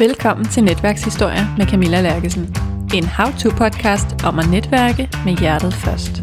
[0.00, 2.56] Velkommen til Netværkshistorie med Camilla Lærkesen.
[2.94, 6.22] En how-to-podcast om at netværke med hjertet først.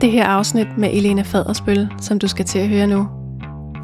[0.00, 3.08] Det her afsnit med Elena Fadersbøl, som du skal til at høre nu,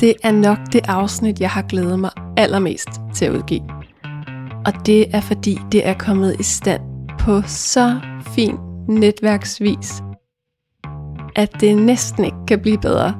[0.00, 3.62] det er nok det afsnit, jeg har glædet mig allermest til at udgive.
[4.66, 6.82] Og det er fordi, det er kommet i stand
[7.18, 8.00] på så
[8.34, 8.56] fin
[8.88, 10.02] netværksvis,
[11.36, 13.14] at det næsten ikke kan blive bedre.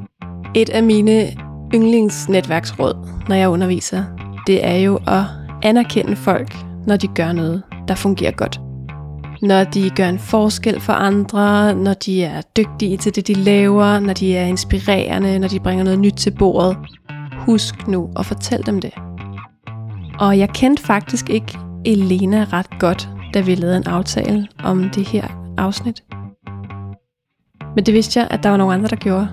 [0.54, 1.32] Et af mine
[1.74, 4.04] yndlingsnetværksråd, når jeg underviser,
[4.46, 5.24] det er jo at
[5.62, 6.56] anerkende folk,
[6.86, 8.60] når de gør noget, der fungerer godt.
[9.42, 14.00] Når de gør en forskel for andre, når de er dygtige til det, de laver,
[14.00, 16.76] når de er inspirerende, når de bringer noget nyt til bordet.
[17.38, 18.92] Husk nu at fortælle dem det.
[20.18, 25.08] Og jeg kendte faktisk ikke Elena ret godt, da vi lavede en aftale om det
[25.08, 26.02] her afsnit.
[27.74, 29.28] Men det vidste jeg, at der var nogle andre, der gjorde.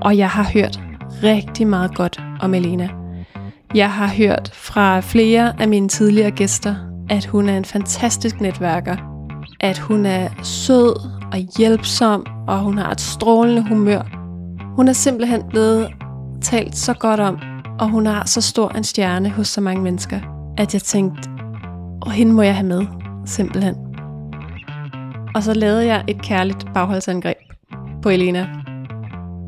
[0.00, 0.80] Og jeg har hørt
[1.22, 3.03] rigtig meget godt om Elena.
[3.74, 6.74] Jeg har hørt fra flere af mine tidligere gæster,
[7.10, 8.96] at hun er en fantastisk netværker,
[9.60, 10.96] at hun er sød
[11.32, 14.02] og hjælpsom, og hun har et strålende humør.
[14.76, 15.88] Hun er simpelthen blevet
[16.42, 17.38] talt så godt om,
[17.78, 20.20] og hun har så stor en stjerne hos så mange mennesker,
[20.58, 21.30] at jeg tænkte,
[22.02, 22.86] og hende må jeg have med,
[23.26, 23.74] simpelthen.
[25.34, 27.36] Og så lavede jeg et kærligt bagholdsangreb
[28.02, 28.48] på Elena,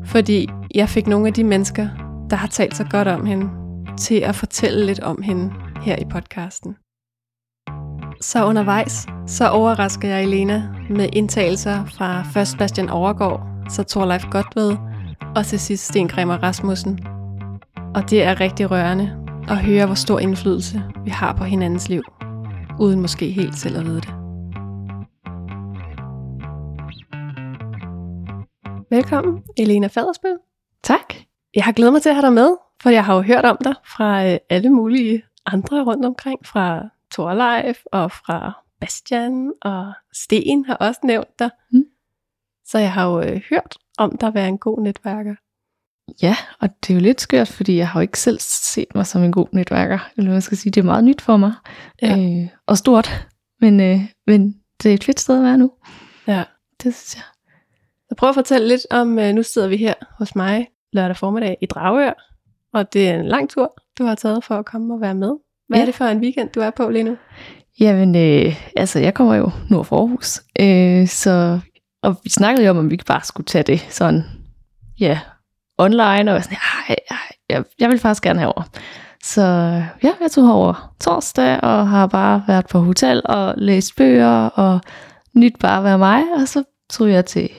[0.05, 1.87] fordi jeg fik nogle af de mennesker,
[2.29, 3.49] der har talt så godt om hende,
[3.97, 6.75] til at fortælle lidt om hende her i podcasten.
[8.21, 14.77] Så undervejs, så overrasker jeg Elena med indtagelser fra først Bastian Overgaard, så Torleif Godved,
[15.35, 16.99] og til sidst Sten Grimmer Rasmussen.
[17.95, 22.03] Og det er rigtig rørende at høre, hvor stor indflydelse vi har på hinandens liv,
[22.79, 24.13] uden måske helt selv at vide det.
[28.89, 30.37] Velkommen, Elena Fadersbøl.
[30.83, 31.13] Tak.
[31.55, 33.57] Jeg har glædet mig til at have dig med, for jeg har jo hørt om
[33.63, 40.65] dig fra øh, alle mulige andre rundt omkring, fra Torleif og fra Bastian, og Sten
[40.65, 41.49] har også nævnt dig.
[41.71, 41.83] Mm.
[42.65, 45.35] Så jeg har jo øh, hørt om dig være en god netværker.
[46.21, 49.07] Ja, og det er jo lidt skørt, fordi jeg har jo ikke selv set mig
[49.07, 49.99] som en god netværker.
[50.17, 51.53] Eller man skal sige, det er meget nyt for mig.
[52.01, 52.17] Ja.
[52.17, 53.27] Øh, og stort.
[53.61, 55.71] Men, øh, men det er et fedt sted at være nu.
[56.27, 56.43] Ja.
[56.83, 57.23] Det synes jeg.
[58.09, 61.57] Så prøv at fortælle lidt om, øh, nu sidder vi her hos mig lørdag formiddag
[61.61, 62.13] i Dragør,
[62.77, 65.31] og det er en lang tur, du har taget for at komme og være med.
[65.67, 65.81] Hvad ja.
[65.81, 67.17] er det for en weekend, du er på lige nu?
[67.79, 71.59] Jamen, øh, altså jeg kommer jo nord for Aarhus, øh, så,
[72.03, 74.23] og vi snakkede jo om, om vi bare skulle tage det sådan,
[74.99, 75.19] ja,
[75.77, 76.57] online, og jeg sådan,
[76.89, 76.95] ja,
[77.49, 78.63] jeg, jeg vil faktisk gerne herover.
[79.23, 79.41] Så
[80.03, 84.79] ja, jeg tog over torsdag, og har bare været på hotel og læst bøger, og
[85.33, 87.49] nyt bare at være mig, og så tog jeg til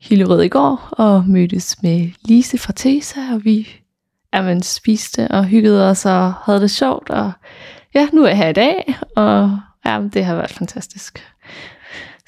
[0.00, 3.68] Hillerød i går og mødtes med Lise fra Tesa, og vi
[4.34, 7.10] jamen, spiste og hyggede os og havde det sjovt.
[7.10, 7.32] Og
[7.94, 11.24] ja, nu er jeg her i dag, og jamen, det har været fantastisk.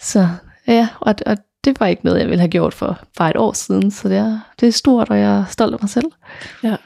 [0.01, 0.29] Så
[0.67, 3.53] ja, og, og det var ikke noget, jeg ville have gjort for bare et år
[3.53, 6.13] siden, så det er, det er stort, og jeg er stolt af mig selv.
[6.63, 6.77] Ja.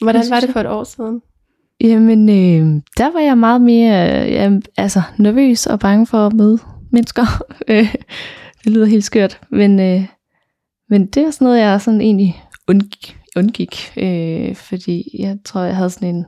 [0.00, 1.22] Hvordan var det for et år siden?
[1.80, 6.58] Jamen, øh, der var jeg meget mere øh, altså, nervøs og bange for at møde
[6.90, 7.26] mennesker.
[7.68, 7.94] Øh,
[8.64, 10.06] det lyder helt skørt, men, øh,
[10.88, 15.76] men det er sådan noget, jeg sådan egentlig undgik, undgik øh, fordi jeg tror, jeg
[15.76, 16.26] havde sådan en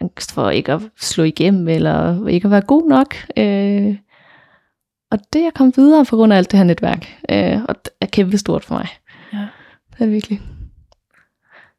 [0.00, 3.14] angst for ikke at slå igennem, eller ikke at være god nok.
[3.36, 3.96] Øh,
[5.10, 7.92] og det er kommet videre på grund af alt det her netværk, øh, og det
[8.00, 8.88] er kæmpe stort for mig.
[9.32, 9.46] Ja.
[9.98, 10.40] Det er virkelig.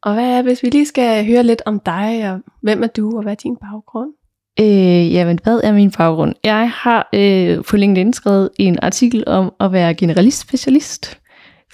[0.03, 3.17] Og hvad er, hvis vi lige skal høre lidt om dig, og hvem er du,
[3.17, 4.13] og hvad er din baggrund?
[4.59, 6.33] Øh, jamen, hvad er min baggrund?
[6.43, 11.19] Jeg har øh, på LinkedIn skrevet en artikel om at være generalist-specialist,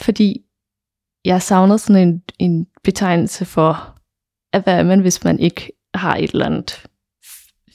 [0.02, 0.42] fordi
[1.26, 3.96] jeg savner sådan en, en betegnelse for,
[4.54, 6.86] at hvad er man, hvis man ikke har et eller andet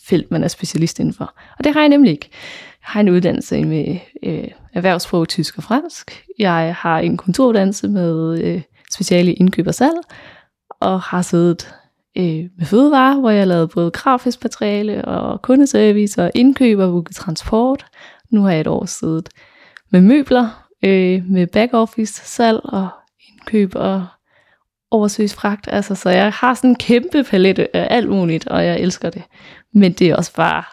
[0.06, 1.34] felt, man er specialist indenfor.
[1.58, 2.28] Og det har jeg nemlig ikke.
[2.82, 6.24] Jeg har en uddannelse med øh, erhvervsprog tysk og fransk.
[6.38, 8.62] Jeg har en kontoruddannelse med øh,
[8.92, 9.96] speciale indkøb og salg,
[10.80, 11.74] og har siddet
[12.18, 17.86] øh, med fødevare, hvor jeg lavede både grafisk materiale og kundeservice og indkøb og transport.
[18.30, 19.28] Nu har jeg et år siddet
[19.90, 22.88] med møbler, øh, med backoffice, salg og
[23.46, 24.06] indkøb og
[24.90, 25.68] oversøgs fragt.
[25.72, 29.22] Altså, så jeg har sådan en kæmpe palette af alt muligt, og jeg elsker det.
[29.72, 30.64] Men det er også bare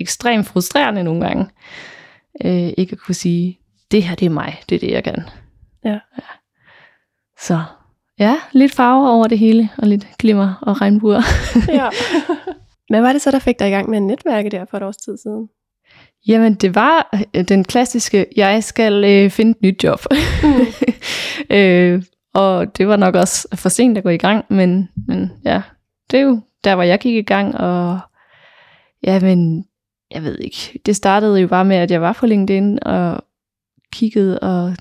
[0.00, 1.48] ekstremt frustrerende nogle gange.
[2.44, 3.58] Øh, ikke at kunne sige,
[3.90, 5.22] det her det er mig, det er det jeg kan.
[5.84, 5.90] Ja.
[5.90, 5.98] ja.
[7.38, 7.62] Så
[8.18, 11.22] Ja, lidt farver over det hele, og lidt glimmer og regnbuer.
[11.68, 11.88] ja.
[12.90, 14.82] Hvad var det så, der fik dig i gang med en netværke der for et
[14.82, 15.48] års tid siden?
[16.26, 20.00] Jamen, det var øh, den klassiske, jeg skal øh, finde et nyt job.
[20.42, 20.66] Mm.
[21.56, 22.02] øh,
[22.34, 25.62] og det var nok også for sent at gå i gang, men, men ja,
[26.10, 27.98] det er jo der, hvor jeg gik i gang, og
[29.02, 29.64] ja, men
[30.10, 30.80] jeg ved ikke.
[30.86, 33.24] Det startede jo bare med, at jeg var på LinkedIn og
[33.92, 34.74] kiggede og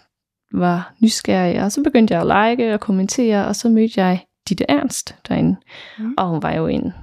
[0.53, 4.65] var nysgerrig, og så begyndte jeg at like og kommentere, og så mødte jeg Ditte
[4.69, 5.55] Ernst derinde.
[5.99, 6.13] Mm.
[6.17, 6.93] Og hun var jo en,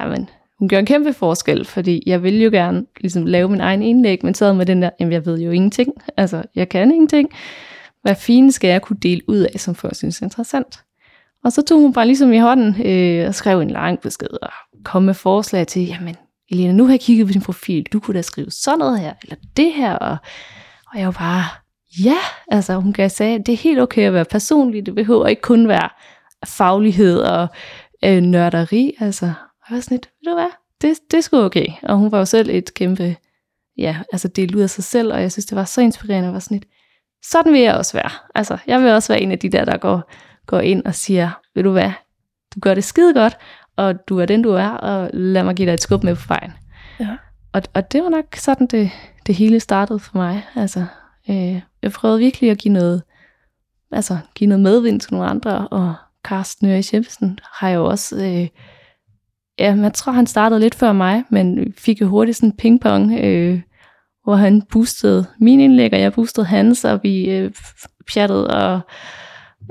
[0.00, 0.28] jamen,
[0.58, 4.24] hun gør en kæmpe forskel, fordi jeg ville jo gerne ligesom, lave min egen indlæg,
[4.24, 7.30] men så med den der, jamen jeg ved jo ingenting, altså jeg kan ingenting.
[8.02, 10.84] Hvad fint skal jeg kunne dele ud af, som folk synes er interessant?
[11.44, 14.50] Og så tog hun bare ligesom i hånden øh, og skrev en lang besked og
[14.84, 16.16] kom med forslag til, jamen
[16.50, 19.12] Elena, nu har jeg kigget på din profil, du kunne da skrive sådan noget her,
[19.22, 20.16] eller det her, og,
[20.92, 21.44] og jeg var bare,
[22.04, 22.16] ja,
[22.48, 25.68] altså hun kan sige, det er helt okay at være personlig, det behøver ikke kun
[25.68, 25.88] være
[26.46, 27.48] faglighed og
[28.04, 30.50] øh, nørderi, altså, og jeg var sådan lidt, ved du hvad,
[30.80, 33.16] det, det er sgu okay, og hun var jo selv et kæmpe,
[33.78, 36.32] ja, altså delt ud af sig selv, og jeg synes, det var så inspirerende, og
[36.32, 36.68] var sådan lidt,
[37.22, 39.76] sådan vil jeg også være, altså, jeg vil også være en af de der, der
[39.76, 40.12] går,
[40.46, 41.92] går ind og siger, ved du hvad,
[42.54, 43.36] du gør det skide godt,
[43.76, 46.22] og du er den, du er, og lad mig give dig et skub med på
[46.28, 46.52] vejen.
[47.00, 47.16] Ja.
[47.52, 48.90] Og, og det var nok sådan, det,
[49.26, 50.46] det hele startede for mig.
[50.56, 50.86] Altså,
[51.30, 53.02] øh, jeg prøvede virkelig at give noget,
[53.92, 55.94] altså, give noget medvind til nogle andre, og
[56.24, 58.48] Carsten Nøres Jebsen har jo også, øh,
[59.58, 63.18] ja, jeg tror, han startede lidt før mig, men fik jo hurtigt sådan en pingpong,
[63.18, 63.60] øh,
[64.30, 67.52] hvor han boostede min indlæg, og jeg boostede hans, og vi øh,
[68.12, 68.80] pjattede, og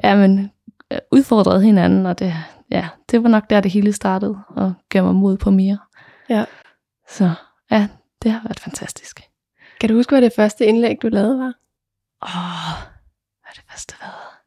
[0.03, 0.51] ja, men,
[0.91, 2.33] øh, udfordrede hinanden, og det,
[2.71, 5.79] ja, det var nok der, det hele startede, og gav mig mod på mere.
[6.29, 6.45] Ja.
[7.09, 7.31] Så
[7.71, 7.88] ja,
[8.23, 9.21] det har været fantastisk.
[9.79, 11.53] Kan du huske, hvad det første indlæg, du lavede var?
[12.23, 12.89] Åh,
[13.41, 14.44] hvad det første var?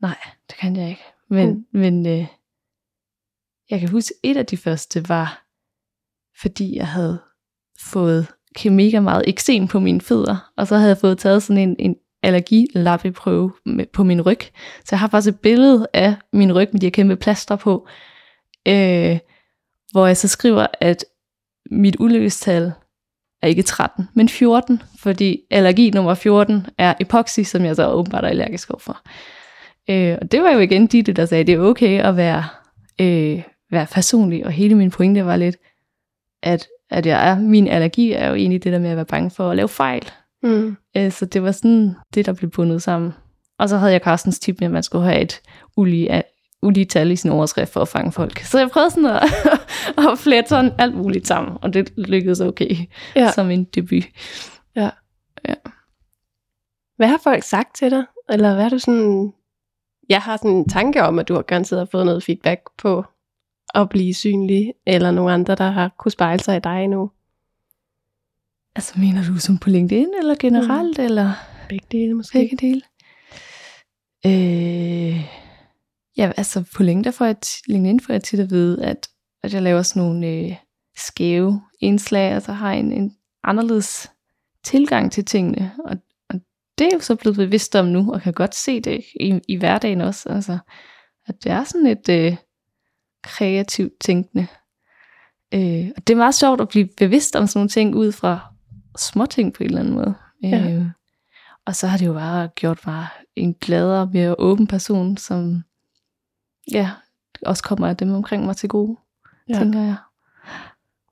[0.00, 0.18] Nej,
[0.50, 1.04] det kan jeg ikke.
[1.28, 1.80] Men, mm.
[1.80, 2.26] men øh,
[3.70, 5.46] jeg kan huske, et af de første var,
[6.40, 7.22] fordi jeg havde
[7.80, 8.26] fået
[8.64, 11.96] mega meget eksem på mine fødder, og så havde jeg fået taget sådan en, en
[12.22, 13.52] allergilappeprøve
[13.92, 14.40] på min ryg.
[14.84, 17.88] Så jeg har faktisk et billede af min ryg med de her kæmpe plaster på,
[18.68, 19.18] øh,
[19.92, 21.04] hvor jeg så skriver, at
[21.70, 22.72] mit ulykkestal
[23.42, 28.24] er ikke 13, men 14, fordi allergi nummer 14 er epoxy, som jeg så åbenbart
[28.24, 29.00] er allergisk overfor.
[29.90, 32.44] Øh, og det var jo igen dit, der sagde, at det er okay at være,
[33.00, 35.56] øh, være personlig, og hele min pointe var lidt,
[36.42, 39.30] at, at jeg er, min allergi er jo egentlig det der med at være bange
[39.30, 40.10] for at lave fejl.
[40.42, 40.76] Mm.
[40.96, 43.12] Øh, så det var sådan det, der blev bundet sammen.
[43.58, 45.40] Og så havde jeg Carstens tip med, at man skulle have et
[45.76, 46.22] ulige,
[46.62, 48.38] ulige tal i sin overskrift for at fange folk.
[48.38, 49.22] Så jeg prøvede sådan at,
[50.12, 52.76] at flette sådan alt muligt sammen, og det lykkedes okay
[53.16, 53.30] ja.
[53.30, 54.04] som en debut.
[54.76, 54.90] Ja.
[55.48, 55.54] ja.
[56.96, 58.04] Hvad har folk sagt til dig?
[58.28, 59.32] Eller hvad er du sådan...
[60.08, 63.04] Jeg har sådan en tanke om, at du har garanteret fået noget feedback på
[63.74, 67.10] at blive synlig, eller nogle andre, der har kunne spejle sig i dig nu.
[68.76, 71.04] Altså mener du som på LinkedIn, eller generelt, mm.
[71.04, 71.32] eller?
[71.68, 72.38] Begge dele måske.
[72.38, 72.82] Begge dele.
[74.26, 75.24] Øh,
[76.16, 77.36] ja, altså på LinkedIn får jeg,
[77.66, 79.08] LinkedIn får jeg tit at vide, at,
[79.42, 80.56] at jeg laver sådan nogle øh,
[80.96, 84.10] skæve indslag, altså har en, en anderledes
[84.64, 85.96] tilgang til tingene, og,
[86.28, 86.40] og
[86.78, 89.56] det er jo så blevet bevidst om nu, og kan godt se det i, i
[89.56, 90.58] hverdagen også, altså,
[91.26, 92.36] at det er sådan et øh,
[93.22, 94.46] kreativt tænkende.
[95.54, 98.40] Øh, og det er meget sjovt at blive bevidst om sådan nogle ting ud fra
[98.98, 100.14] småting på en eller anden måde.
[100.42, 100.70] Ja.
[100.70, 100.86] Øh,
[101.66, 103.06] og så har det jo bare gjort mig
[103.36, 105.62] en gladere, mere åben person, som
[106.72, 106.90] ja,
[107.46, 108.96] også kommer af dem omkring mig til gode,
[109.48, 109.58] ja.
[109.58, 109.96] tænker jeg.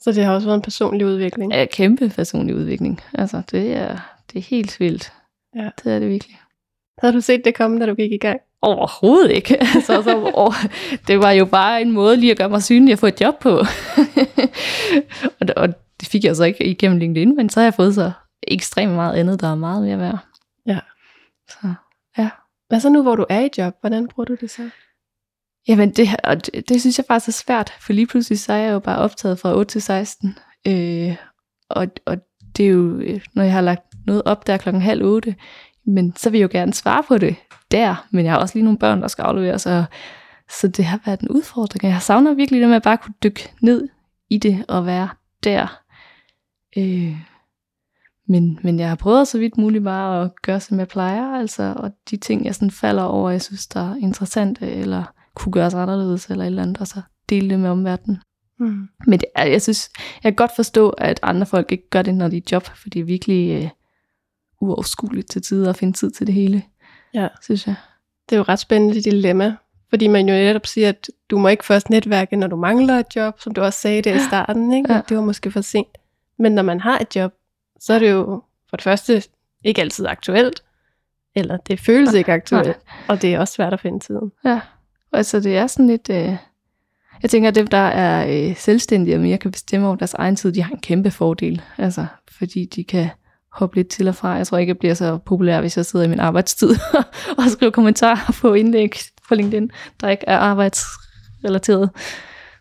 [0.01, 1.53] Så det har også været en personlig udvikling?
[1.53, 3.01] Ja, kæmpe personlig udvikling.
[3.15, 3.99] Altså, det er,
[4.33, 5.13] det er helt vildt.
[5.57, 5.71] Ja.
[5.85, 6.41] Det er det virkelig.
[6.99, 8.41] Havde du set det komme, da du gik i gang?
[8.63, 9.57] Overhovedet ikke.
[9.75, 10.55] altså, så, oh,
[11.07, 13.39] det var jo bare en måde lige at gøre mig synlig at få et job
[13.39, 13.51] på.
[15.41, 15.69] og, og
[16.01, 18.13] det fik jeg så ikke igennem LinkedIn, men så har jeg fået så
[18.43, 20.19] ekstremt meget andet, der er meget mere værd.
[20.67, 20.79] Ja.
[21.49, 21.75] Så,
[22.19, 22.31] ja.
[22.69, 23.75] Hvad så nu, hvor du er i job?
[23.81, 24.71] Hvordan bruger du det så?
[25.69, 28.57] Jamen, det, og det, det synes jeg faktisk er svært, for lige pludselig så er
[28.57, 30.39] jeg jo bare optaget fra 8 til 16.
[30.67, 31.17] Øh,
[31.71, 32.17] og, og
[32.57, 33.03] det er jo,
[33.35, 35.35] når jeg har lagt noget op der klokken halv 8,
[35.87, 37.37] men så vil jeg jo gerne svare på det
[37.71, 39.85] der, men jeg har også lige nogle børn, der skal afleveres, så,
[40.51, 41.93] så det har været en udfordring.
[41.93, 43.89] Jeg savner virkelig det med at bare kunne dykke ned
[44.31, 45.09] i det og være
[45.45, 45.81] der.
[46.77, 47.17] Øh,
[48.29, 51.75] men, men jeg har prøvet så vidt muligt bare at gøre, som jeg plejer, altså,
[51.77, 55.75] og de ting, jeg sådan falder over, jeg synes, der er interessante, eller kunne gøres
[55.75, 58.19] anderledes, eller et eller andet, og så dele det med omverdenen.
[58.59, 58.89] Mm.
[59.07, 59.91] Men det er, jeg synes,
[60.25, 62.89] jeg kan godt forstå, at andre folk ikke gør det, når de er job, for
[62.89, 63.71] det er virkelig øh,
[64.61, 66.63] uoverskueligt til tider at finde tid til det hele,
[67.15, 67.29] ja.
[67.43, 67.75] synes jeg.
[68.29, 69.57] Det er jo ret spændende dilemma,
[69.91, 73.17] fordi man jo netop siger, at du må ikke først netværke, når du mangler et
[73.17, 74.93] job, som du også sagde det i starten, ikke?
[74.93, 75.01] Ja.
[75.09, 75.99] det var måske for sent.
[76.39, 77.33] Men når man har et job,
[77.81, 79.23] så er det jo for det første
[79.65, 80.63] ikke altid aktuelt,
[81.35, 84.33] eller det føles ikke aktuelt, og det er også svært at finde tiden.
[84.45, 84.61] Ja,
[85.13, 86.37] altså det er sådan lidt, øh,
[87.23, 90.37] Jeg tænker, at dem, der er øh, selvstændige og mere kan bestemme over deres egen
[90.37, 91.63] tid, de har en kæmpe fordel.
[91.79, 92.07] Altså,
[92.39, 93.09] fordi de kan
[93.59, 94.29] hoppe lidt til og fra.
[94.29, 96.71] Jeg tror ikke, jeg bliver så populær, hvis jeg sidder i min arbejdstid
[97.39, 98.95] og skriver kommentarer på indlæg
[99.29, 101.91] på LinkedIn, der ikke er arbejdsrelateret.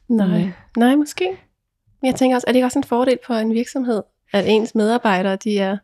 [0.07, 0.51] Nej, øh.
[0.77, 1.25] nej måske.
[2.01, 4.01] Men jeg tænker også, er det ikke også en fordel for en virksomhed,
[4.33, 5.77] at ens medarbejdere, de er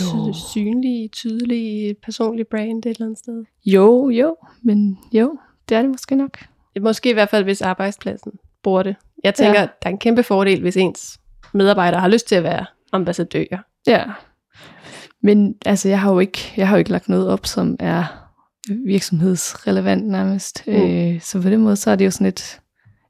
[0.00, 0.32] Jo.
[0.32, 3.44] synlige, tydelige, personlige brand et eller andet sted?
[3.66, 6.38] Jo, jo, men jo, det er det måske nok.
[6.80, 8.32] Måske i hvert fald, hvis arbejdspladsen
[8.62, 8.96] bruger det.
[9.24, 9.66] Jeg tænker, ja.
[9.66, 11.20] der er en kæmpe fordel, hvis ens
[11.54, 13.58] medarbejdere har lyst til at være ambassadører.
[13.86, 14.04] Ja.
[15.22, 18.04] Men altså, jeg har jo ikke, jeg har jo ikke lagt noget op, som er
[18.86, 20.64] virksomhedsrelevant nærmest.
[20.66, 20.72] Mm.
[20.72, 22.60] Øh, så på den måde, så er det jo sådan et,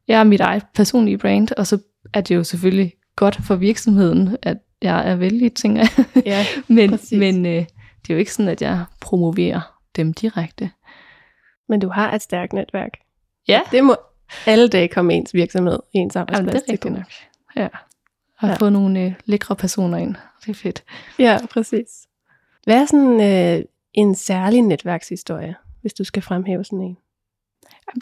[0.09, 1.79] jeg er mit eget personlige brand, og så
[2.15, 6.25] er det jo selvfølgelig godt for virksomheden, at jeg er vældig, tænker jeg.
[6.27, 7.19] Ja, men præcis.
[7.19, 7.53] men øh,
[8.03, 10.71] det er jo ikke sådan, at jeg promoverer dem direkte.
[11.69, 12.91] men du har et stærkt netværk.
[13.49, 13.61] Ja.
[13.71, 13.97] Det må
[14.47, 17.13] alle dage komme ens virksomhed, ens Jamen, arbejdsplads det er rigtigt nok.
[17.57, 17.69] Ja.
[18.41, 18.55] Har ja.
[18.55, 20.15] Fået nogle øh, lækre personer ind.
[20.41, 20.85] Det er fedt.
[21.19, 21.89] Ja, præcis.
[22.65, 26.97] Hvad er sådan øh, en særlig netværkshistorie, hvis du skal fremhæve sådan en?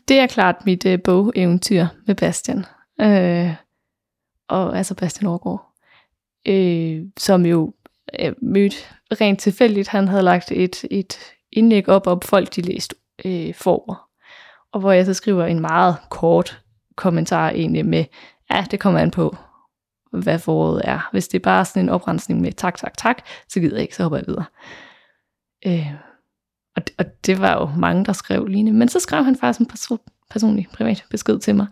[0.09, 2.64] Det er klart mit øh, bogeventyr med Bastian.
[3.00, 3.54] Øh,
[4.49, 5.73] og altså Bastian Aargaard.
[6.47, 7.75] Øh, som jo
[8.21, 8.76] øh, mødte
[9.21, 9.88] rent tilfældigt.
[9.88, 11.18] Han havde lagt et, et
[11.52, 14.09] indlæg op om folk, de læste øh, forår.
[14.73, 16.62] Og hvor jeg så skriver en meget kort
[16.97, 18.04] kommentar egentlig med,
[18.50, 19.37] ja, det kommer an på,
[20.12, 21.08] hvad foråret er.
[21.12, 23.96] Hvis det er bare sådan en oprensning med tak, tak, tak, så gider jeg ikke,
[23.96, 24.44] så hopper jeg videre.
[25.66, 25.92] Øh,
[26.76, 28.78] og, det, og det var jo mange, der skrev lignende.
[28.78, 31.66] Men så skrev han faktisk en perso- personlig privat besked til mig,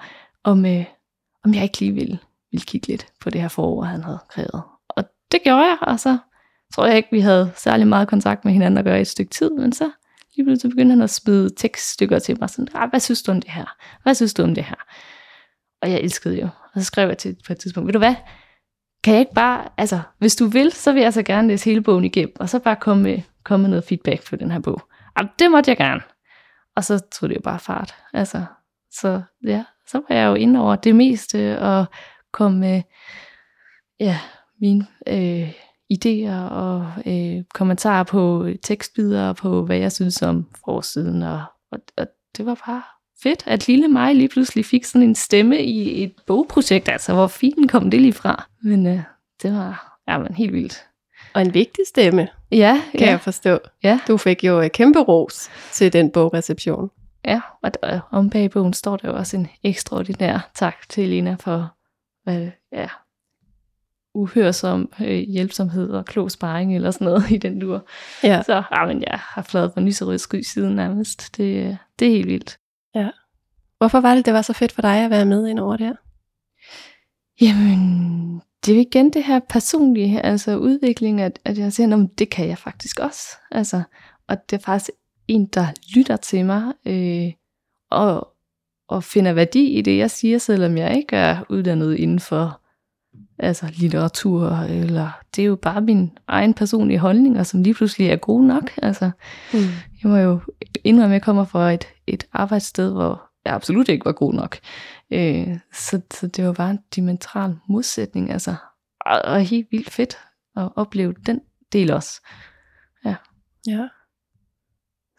[0.45, 0.85] om, øh,
[1.45, 2.19] om jeg ikke lige ville,
[2.51, 4.63] ville kigge lidt på det her forår, han havde krævet.
[4.89, 6.19] Og det gjorde jeg, og så
[6.75, 9.31] tror jeg ikke, vi havde særlig meget kontakt med hinanden at gøre i et stykke
[9.31, 9.91] tid, men så
[10.37, 13.41] lige pludselig begyndte han at smide tekststykker til mig, sådan, ah, hvad synes du om
[13.41, 13.77] det her?
[14.03, 14.77] Hvad synes du om det her?
[15.83, 16.49] Og jeg elskede jo.
[16.77, 18.15] Og så skrev jeg til på et tidspunkt, ved du hvad,
[19.05, 21.83] kan jeg ikke bare, altså, hvis du vil, så vil jeg så gerne læse hele
[21.83, 24.81] bogen igennem, og så bare komme med, komme med noget feedback på den her bog.
[25.17, 26.01] Og det måtte jeg gerne.
[26.77, 27.95] Og så tog det jo bare fart.
[28.13, 28.45] Altså,
[28.93, 31.87] så ja, så var jeg jo inde over det meste, og
[32.33, 32.83] kom med,
[34.01, 34.19] ja,
[34.61, 35.53] mine øh,
[35.93, 41.43] idéer og øh, kommentarer på tekstbidder på, hvad jeg synes om forsiden, og,
[41.73, 42.07] og, og
[42.37, 42.83] det var bare
[43.23, 47.27] fedt, at lille mig lige pludselig fik sådan en stemme i et bogprojekt, altså hvor
[47.27, 48.49] fint kom det lige fra.
[48.63, 49.01] Men øh,
[49.43, 50.87] det var ja, men helt vildt.
[51.35, 53.59] Og en vigtig stemme, Ja, kan ja, jeg forstå.
[53.83, 56.91] ja, Du fik jo øh, kæmpe ros til den bogreception.
[57.25, 57.41] ja.
[57.63, 61.75] Og der, om bag bogen står der jo også en ekstraordinær tak til Elena for
[62.25, 62.89] hvad, ja,
[64.15, 67.87] uhørsom øh, hjælpsomhed og klog sparring eller sådan noget i den dur.
[68.23, 68.43] Ja.
[68.43, 71.37] Så ja, men jeg har fladet på nyserød sky siden nærmest.
[71.37, 72.59] Det, øh, det er helt vildt.
[73.79, 75.87] Hvorfor var det, det var så fedt for dig at være med ind over det
[75.87, 75.95] her?
[77.41, 82.19] Jamen, det er jo igen det her personlige, altså udvikling, at, at jeg siger, at
[82.19, 83.29] det kan jeg faktisk også.
[83.51, 83.83] Altså,
[84.29, 84.91] og det er faktisk
[85.29, 87.33] en, der lytter til mig, øh,
[87.91, 88.29] og,
[88.89, 92.61] og finder værdi i det, jeg siger, selvom jeg ikke er uddannet inden for
[93.39, 98.17] altså litteratur, eller det er jo bare min egen personlige holdninger, som lige pludselig er
[98.17, 98.71] gode nok.
[98.83, 99.11] Altså,
[99.53, 99.59] Mm.
[100.03, 100.41] jeg må jo
[100.85, 104.59] indrømme, at jeg kommer fra et, et arbejdssted, hvor jeg absolut ikke var god nok.
[105.11, 108.55] Øh, så, så det var bare en dimensional modsætning, altså.
[109.01, 110.19] Og, og helt vildt fedt
[110.57, 111.41] at opleve den
[111.73, 112.21] del også.
[113.05, 113.89] Ja.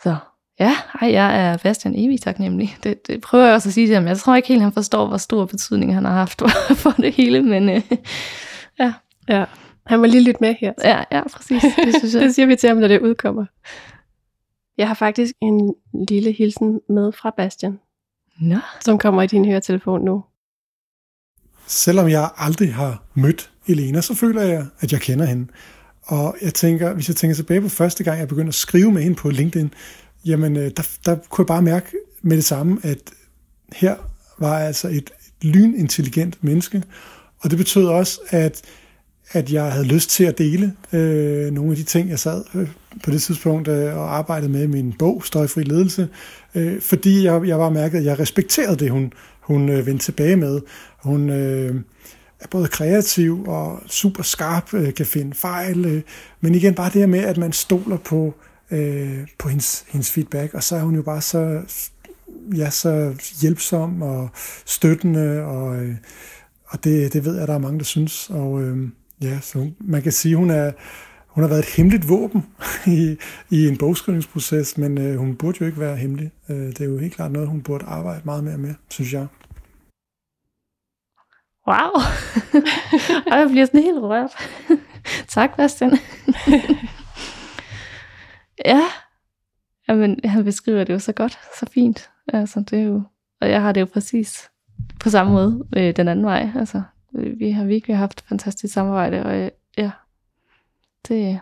[0.03, 0.15] Så
[0.59, 2.77] ja, ej, jeg er Bastian evigt taknemmelig.
[2.83, 4.07] Det, det prøver jeg også at sige til ham.
[4.07, 6.41] Jeg tror ikke helt, han forstår, hvor stor betydning han har haft
[6.83, 7.81] for det hele, men øh,
[9.29, 9.45] ja.
[9.85, 10.73] Han må lige lytte med her.
[10.83, 11.61] ja, ja, præcis.
[11.61, 12.21] Det synes jeg.
[12.27, 13.45] Det siger vi til ham, når det udkommer.
[14.77, 15.73] Jeg har faktisk en
[16.09, 17.79] lille hilsen med fra Bastian,
[18.39, 20.23] Nå, som kommer i din høretelefon nu.
[21.67, 25.47] Selvom jeg aldrig har mødt Elena, så føler jeg, at jeg kender hende.
[26.03, 29.01] Og jeg tænker, hvis jeg tænker tilbage på første gang, jeg begyndte at skrive med
[29.01, 29.73] hende på LinkedIn,
[30.27, 33.00] jamen øh, der, der kunne jeg bare mærke med det samme, at
[33.74, 33.96] her
[34.39, 36.84] var altså et lynintelligent menneske.
[37.39, 38.62] Og det betød også, at,
[39.31, 42.69] at jeg havde lyst til at dele øh, nogle af de ting, jeg sad øh,
[43.03, 46.10] på det tidspunkt øh, og arbejdede med i min bog, Støjfri Ledelse,
[46.55, 50.36] øh, fordi jeg, jeg var mærket, at jeg respekterede det, hun, hun øh, vendte tilbage
[50.36, 50.62] med.
[51.03, 51.75] Hun øh,
[52.39, 56.01] er både kreativ og super skarp, øh, kan finde fejl, øh,
[56.41, 58.47] men igen bare det her med, at man stoler på, øh,
[59.39, 61.62] på hendes, hendes feedback, og så er hun jo bare så,
[62.55, 64.29] ja, så hjælpsom og
[64.65, 65.95] støttende, og, øh,
[66.65, 68.29] og det, det ved jeg, der er mange, der synes.
[68.29, 68.89] Og øh,
[69.21, 70.71] ja, så hun, man kan sige, hun er,
[71.27, 72.45] hun har været et hemmeligt våben
[72.97, 73.17] i,
[73.50, 76.31] i en bogskrivningsproces, men øh, hun burde jo ikke være hemmelig.
[76.50, 79.27] Øh, det er jo helt klart noget, hun burde arbejde meget mere med, synes jeg.
[81.67, 82.01] Wow.
[83.31, 84.31] og jeg bliver sådan helt rørt.
[85.27, 85.91] tak, Bastian.
[88.67, 88.83] ja.
[89.89, 92.09] Jamen, han beskriver det jo så godt, så fint.
[92.27, 93.01] Altså, det er jo,
[93.41, 94.50] og jeg har det jo præcis
[95.00, 96.50] på samme måde øh, den anden vej.
[96.55, 96.81] Altså,
[97.38, 99.91] vi har virkelig haft fantastisk samarbejde, og øh, ja,
[101.07, 101.39] det,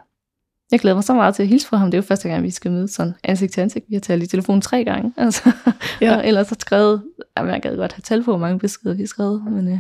[0.71, 1.91] jeg glæder mig så meget til at hilse fra ham.
[1.91, 3.85] Det er jo første gang, vi skal møde sådan ansigt til ansigt.
[3.89, 5.13] Vi har talt i telefon tre gange.
[5.17, 5.51] Altså.
[6.01, 6.15] Ja.
[6.15, 7.03] og ellers har skrevet,
[7.37, 9.79] jamen jeg gad godt have talt på, hvor mange beskeder vi har skrevet, men øh,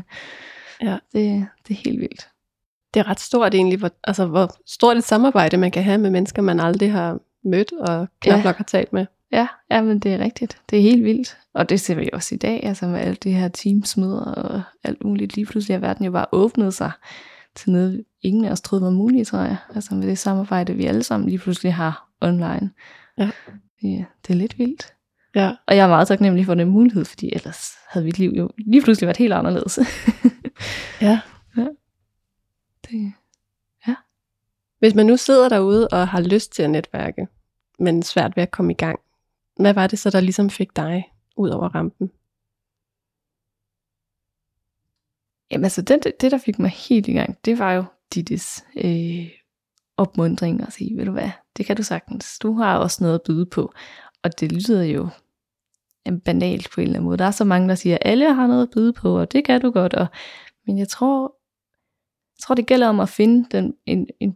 [0.81, 0.97] ja.
[1.13, 2.27] det, det er helt vildt.
[2.93, 6.09] Det er ret stort egentlig, hvor, altså hvor stort et samarbejde man kan have med
[6.09, 9.05] mennesker, man aldrig har mødt og knap nok har talt med.
[9.31, 10.57] Ja, ja, men det er rigtigt.
[10.69, 11.37] Det er helt vildt.
[11.53, 15.03] Og det ser vi også i dag, altså med alt det her teamsmøder og alt
[15.03, 15.35] muligt.
[15.35, 16.91] Lige pludselig har verden jo bare åbnet sig
[17.55, 19.57] til noget, ingen af os troede var muligt, tror jeg.
[19.75, 22.69] Altså med det samarbejde, vi alle sammen lige pludselig har online.
[23.17, 23.29] Ja.
[23.83, 24.93] ja det er lidt vildt.
[25.35, 25.51] Ja.
[25.67, 28.81] Og jeg er meget taknemmelig for den mulighed, fordi ellers havde mit liv jo lige
[28.81, 29.79] pludselig været helt anderledes.
[31.01, 31.19] ja.
[31.57, 31.67] ja.
[32.85, 33.11] Det, ja.
[34.85, 37.27] Hvis man nu sidder derude og har lyst til at netværke,
[37.79, 38.99] men svært ved at komme i gang,
[39.59, 42.11] hvad var det så, der ligesom fik dig ud over rampen?
[45.51, 49.29] Jamen altså, det, det der fik mig helt i gang, det var jo Didis øh,
[49.97, 52.39] opmundring og sige, ved du hvad, det kan du sagtens.
[52.39, 53.73] Du har også noget at byde på.
[54.23, 55.09] Og det lyder jo
[56.25, 57.17] banalt på en eller anden måde.
[57.17, 59.45] Der er så mange, der siger, at alle har noget at byde på, og det
[59.45, 59.93] kan du godt.
[59.93, 60.07] Og,
[60.67, 61.35] men jeg tror,
[62.37, 64.35] jeg tror, det gælder om at finde den, en, en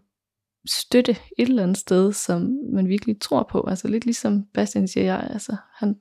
[0.67, 3.65] støtte et eller andet sted, som man virkelig tror på.
[3.67, 5.95] Altså lidt ligesom Bastian siger, jeg, altså, han,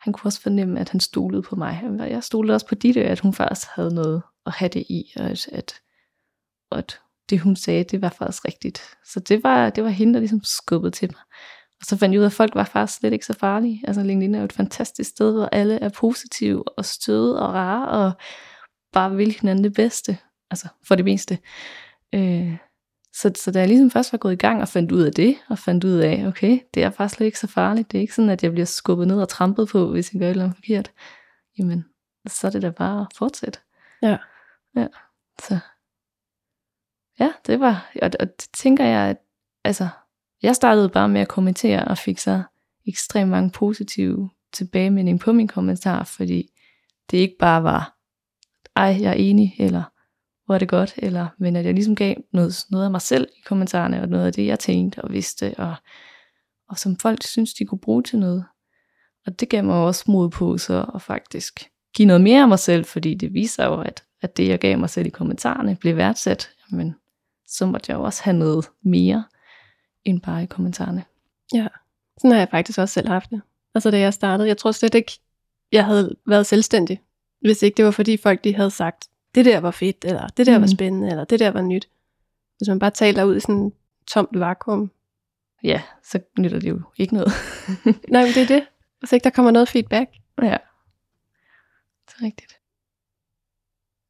[0.00, 1.82] han kunne også fornemme, at han stolede på mig.
[1.98, 5.24] Jeg stolede også på Ditte, at hun faktisk havde noget at have det i, og
[5.24, 5.80] at, at,
[6.72, 7.00] at
[7.30, 8.82] det hun sagde, det var faktisk rigtigt.
[9.04, 11.22] Så det var, det var hende, der ligesom skubbede til mig.
[11.80, 13.82] Og så fandt jeg ud af, at folk var faktisk slet ikke så farlige.
[13.86, 17.88] Altså LinkedIn er jo et fantastisk sted, hvor alle er positive og støde og rare,
[17.88, 18.12] og
[18.92, 20.18] bare vil hinanden det bedste.
[20.50, 21.38] Altså for det meste.
[22.14, 22.56] Øh,
[23.14, 25.36] så, så da jeg ligesom først var gået i gang og fandt ud af det,
[25.48, 27.92] og fandt ud af, okay, det er faktisk slet ikke så farligt.
[27.92, 30.26] Det er ikke sådan, at jeg bliver skubbet ned og trampet på, hvis jeg gør
[30.26, 30.92] et eller andet forkert.
[31.58, 31.84] Jamen,
[32.26, 33.58] så er det da bare at fortsætte.
[34.02, 34.16] Ja.
[34.76, 34.86] Ja,
[35.42, 35.58] så.
[37.18, 39.16] Ja, det var, og, og det tænker jeg, at
[39.64, 39.88] altså,
[40.42, 42.42] jeg startede bare med at kommentere, og fik så
[42.86, 46.50] ekstremt mange positive tilbagemelding på min kommentar, fordi
[47.10, 47.96] det ikke bare var,
[48.76, 49.82] ej, jeg er enig, eller
[50.46, 53.28] hvor er det godt, eller, men at jeg ligesom gav noget, noget af mig selv
[53.38, 55.74] i kommentarerne, og noget af det, jeg tænkte og vidste, og,
[56.68, 58.44] og som folk synes, de kunne bruge til noget.
[59.26, 62.58] Og det gav mig også mod på så at faktisk give noget mere af mig
[62.58, 65.96] selv, fordi det viser jo, at, at det, jeg gav mig selv i kommentarerne, blev
[65.96, 66.50] værdsat.
[66.70, 66.94] Men
[67.46, 69.24] så måtte jeg jo også have noget mere
[70.04, 71.04] end bare i kommentarerne.
[71.54, 71.66] Ja,
[72.18, 73.40] sådan har jeg faktisk også selv haft det.
[73.74, 75.12] Altså da jeg startede, jeg tror slet ikke,
[75.72, 77.00] jeg havde været selvstændig,
[77.40, 80.46] hvis ikke det var fordi folk de havde sagt, det der var fedt, eller det
[80.46, 80.62] der mm.
[80.62, 81.88] var spændende, eller det der var nyt.
[82.58, 83.72] Hvis man bare taler ud i sådan et
[84.06, 84.90] tomt vakuum.
[85.62, 87.32] Ja, så nytter det jo ikke noget.
[88.12, 88.66] Nej, men det er det.
[88.98, 90.10] Hvis ikke der kommer noget feedback.
[90.42, 90.58] Ja,
[92.06, 92.60] det er rigtigt.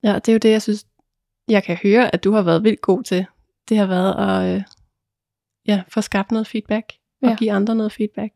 [0.02, 0.86] Ja, det er jo det, jeg synes,
[1.48, 3.26] jeg kan høre, at du har været vildt god til.
[3.68, 4.62] Det har været at øh,
[5.66, 7.36] ja, få skabt noget feedback, og ja.
[7.36, 8.32] give andre noget feedback.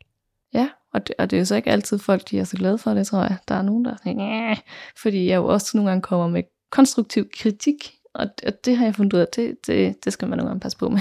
[0.55, 2.79] Ja, og det, og det er jo så ikke altid folk, de er så glade
[2.79, 3.37] for det, tror jeg.
[3.49, 4.57] Der er nogen, der er sådan,
[4.97, 8.85] fordi jeg jo også nogle gange kommer med konstruktiv kritik, og det, og det har
[8.85, 11.01] jeg fundet ud af, det, det, det skal man nogle gange passe på med.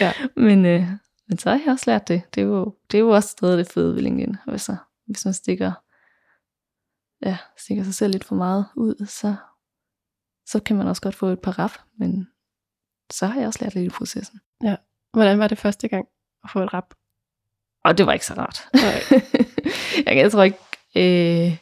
[0.00, 0.12] ja.
[0.46, 0.88] men, øh,
[1.28, 2.22] men så har jeg også lært det.
[2.34, 4.36] Det er jo, det er jo også stadig det fede ved LinkedIn.
[4.46, 5.72] Hvis, så, hvis man stikker,
[7.26, 9.34] ja, stikker sig selv lidt for meget ud, så,
[10.46, 12.28] så kan man også godt få et par rap, men
[13.10, 14.40] så har jeg også lært lidt i processen.
[14.62, 14.76] Ja.
[15.12, 16.06] Hvordan var det første gang
[16.44, 16.94] at få et rap?
[17.84, 18.68] Og det var ikke så rart.
[18.74, 19.20] Nej.
[20.06, 20.58] jeg, jeg tror ikke,
[20.96, 21.58] øh,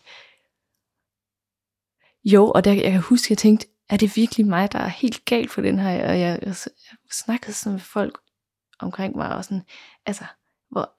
[2.33, 4.89] jo, og der, jeg kan huske, at jeg tænkte, er det virkelig mig, der er
[4.89, 6.09] helt galt for den her?
[6.09, 8.19] Og jeg, jeg, jeg snakkede sådan med folk
[8.79, 9.63] omkring mig, og sådan,
[10.07, 10.25] altså,
[10.71, 10.93] hvor,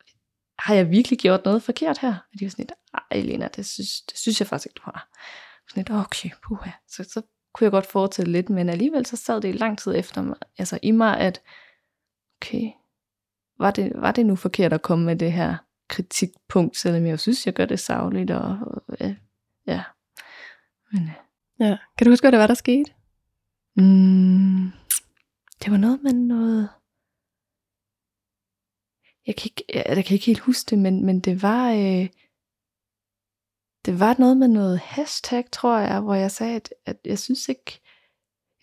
[0.59, 2.09] har jeg virkelig gjort noget forkert her?
[2.33, 2.71] Og de var sådan lidt,
[3.11, 5.09] ej Lena, det synes, det synes jeg faktisk ikke, du har.
[5.69, 6.71] Sådan lidt, okay, puha.
[6.87, 7.21] Så, så
[7.53, 10.79] kunne jeg godt fortælle lidt, men alligevel så sad det lang tid efter mig, altså
[10.81, 11.41] i mig, at
[12.41, 12.71] okay,
[13.59, 15.57] var det, var det nu forkert at komme med det her
[15.89, 18.97] kritikpunkt, selvom jeg synes, jeg gør det savligt, og, og
[19.67, 19.83] ja,
[20.91, 21.13] men, øh,
[21.59, 21.77] ja.
[21.97, 22.91] Kan du huske, hvad det var, der skete?
[23.75, 24.71] Mm,
[25.63, 26.69] det var noget med noget...
[29.27, 31.71] Jeg kan ikke, jeg, jeg kan ikke helt huske det, men, men det var...
[31.71, 32.09] Øh,
[33.85, 37.49] det var noget med noget hashtag, tror jeg, hvor jeg sagde, at, at jeg synes
[37.49, 37.81] ikke,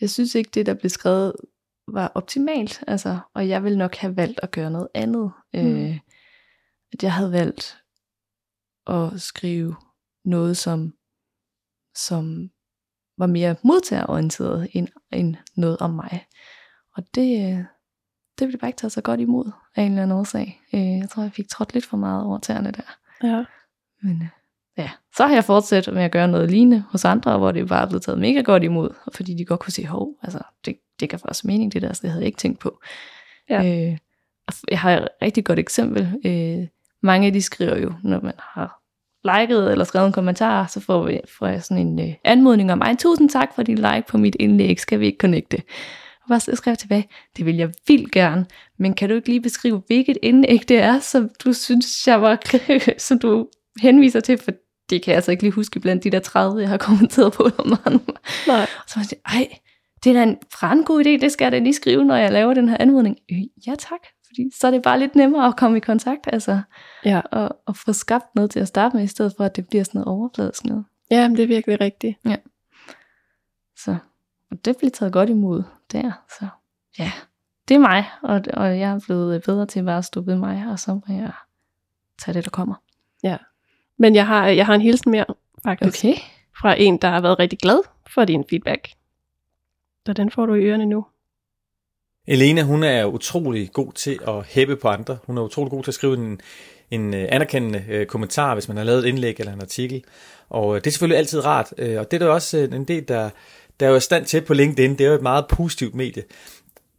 [0.00, 1.32] jeg synes ikke, det der blev skrevet,
[1.88, 5.32] var optimalt, altså, og jeg ville nok have valgt at gøre noget andet.
[5.54, 5.60] Mm.
[5.60, 5.98] Øh,
[6.92, 7.82] at jeg havde valgt
[8.86, 9.76] at skrive
[10.24, 10.94] noget, som,
[11.94, 12.50] som
[13.18, 16.26] var mere modtagerorienteret end, end noget om mig.
[16.96, 17.64] Og det, øh,
[18.38, 20.60] det blev bare ikke taget så godt imod af en eller anden årsag.
[20.74, 22.96] Øh, jeg tror, jeg fik trådt lidt for meget over tæerne der.
[23.22, 23.44] Ja.
[24.02, 24.28] Men øh,
[24.78, 27.82] ja, så har jeg fortsat med at gøre noget lignende hos andre, hvor det bare
[27.82, 31.10] er blevet taget mega godt imod, fordi de godt kunne se, hov, altså, det, det
[31.10, 32.80] kan faktisk mening, det der, så det havde jeg ikke tænkt på.
[33.50, 33.58] Ja.
[33.58, 33.98] Øh,
[34.68, 36.20] jeg har et rigtig godt eksempel.
[36.24, 36.68] Øh,
[37.02, 38.83] mange af de skriver jo, når man har
[39.24, 42.80] liket eller skrevet en kommentar, så får, vi, får jeg sådan en øh, anmodning om,
[42.80, 45.62] ej, tusind tak for din like på mit indlæg, skal vi ikke connecte?
[46.22, 48.46] Og bare så skrev jeg tilbage, det vil jeg vildt gerne,
[48.78, 52.38] men kan du ikke lige beskrive, hvilket indlæg det er, som du synes, jeg var,
[52.98, 53.48] som du
[53.80, 54.50] henviser til, for
[54.90, 57.42] det kan jeg altså ikke lige huske blandt de der 30, jeg har kommenteret på.
[58.46, 58.62] Nej.
[58.62, 59.48] Og så var jeg ej,
[60.04, 62.54] det er da en brandgod idé, det skal jeg da lige skrive, når jeg laver
[62.54, 63.16] den her anmodning.
[63.32, 64.00] Øh, ja tak,
[64.34, 66.60] fordi så er det bare lidt nemmere at komme i kontakt, altså,
[67.04, 67.20] Ja.
[67.32, 69.84] og, og få skabt noget til at starte med, i stedet for at det bliver
[69.84, 70.84] sådan noget overfladisk noget.
[71.10, 72.18] ja, men det er virkelig rigtigt.
[73.76, 73.96] Så
[74.50, 76.12] og det blev taget godt imod der.
[76.38, 76.46] Så
[76.98, 77.12] ja,
[77.68, 80.66] det er mig, og, og jeg er blevet bedre til bare at stå ved mig,
[80.70, 81.32] og så må jeg
[82.18, 82.74] tage det, der kommer.
[83.98, 85.24] Men jeg har, jeg har en hilsen mere,
[85.64, 86.14] faktisk, Okay.
[86.60, 87.78] fra en, der har været rigtig glad
[88.14, 88.88] for din feedback.
[90.06, 91.06] Så den får du i ørerne nu.
[92.26, 95.18] Elena, hun er utrolig god til at hæppe på andre.
[95.26, 96.40] Hun er utrolig god til at skrive en,
[96.90, 100.04] en øh, anerkendende øh, kommentar, hvis man har lavet et indlæg eller en artikel.
[100.50, 101.72] Og øh, det er selvfølgelig altid rart.
[101.72, 103.30] Og det er der også en del, der,
[103.80, 104.90] der er jo i stand til på LinkedIn.
[104.90, 106.22] Det er jo et meget positivt medie.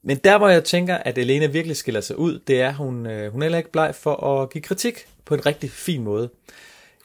[0.03, 2.95] Men der, hvor jeg tænker, at Elena virkelig skiller sig ud, det er, at hun,
[2.95, 6.29] hun er heller ikke bleg for at give kritik på en rigtig fin måde.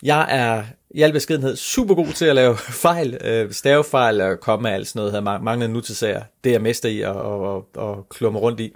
[0.02, 4.70] Jeg er i al beskedenhed super god til at lave fejl, øh, stavefejl og komme
[4.70, 6.22] af alt sådan noget, her manglende nutidssager.
[6.44, 8.74] Det er jeg mester i at, og, at, og klumme rundt i.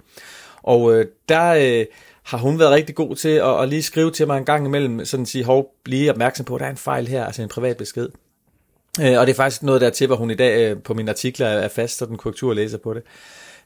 [0.63, 1.85] Og øh, der øh,
[2.23, 5.05] har hun været rigtig god til at, at lige skrive til mig en gang imellem,
[5.05, 7.49] sådan at sige, hov, blive opmærksom på, at der er en fejl her, altså en
[7.49, 8.09] privat besked.
[9.01, 11.11] Øh, og det er faktisk noget der til, hvor hun i dag øh, på mine
[11.11, 13.03] artikler er fast, så den korrekturlæser på det.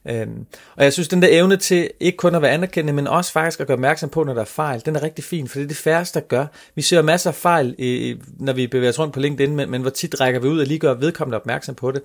[0.08, 3.32] Øhm, og jeg synes, den der evne til ikke kun at være anerkendende, men også
[3.32, 5.64] faktisk at gøre opmærksom på, når der er fejl, den er rigtig fin, for det
[5.64, 6.46] er det færreste, der gør.
[6.76, 9.82] Vi ser masser af fejl, i, når vi bevæger os rundt på LinkedIn, men, men
[9.82, 12.02] hvor tit rækker vi ud og lige gør vedkommende opmærksom på det.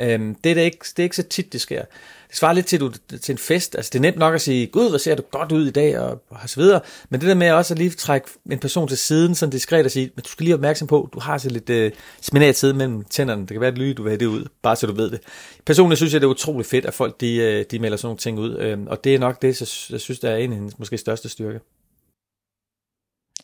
[0.00, 1.82] Øhm, det, er ikke, det er ikke så tit, det sker.
[2.28, 3.74] Det svarer lidt til, du, til en fest.
[3.74, 5.98] Altså, det er nemt nok at sige, gud, hvor ser du godt ud i dag,
[5.98, 6.80] og, og så videre.
[7.08, 9.90] Men det der med også at lige trække en person til siden, sådan diskret og
[9.90, 12.72] sige, men du skal lige være opmærksom på, du har så lidt øh, spinat tid
[12.72, 13.40] mellem tænderne.
[13.40, 15.20] Det kan være et lyde, du vil have det ud, bare så du ved det.
[15.66, 18.18] Personligt synes jeg, det er utroligt fedt, at folk de, øh, de melder sådan nogle
[18.18, 18.58] ting ud.
[18.58, 20.98] Øhm, og det er nok det, så jeg synes, der er en af hendes måske
[20.98, 21.60] største styrke.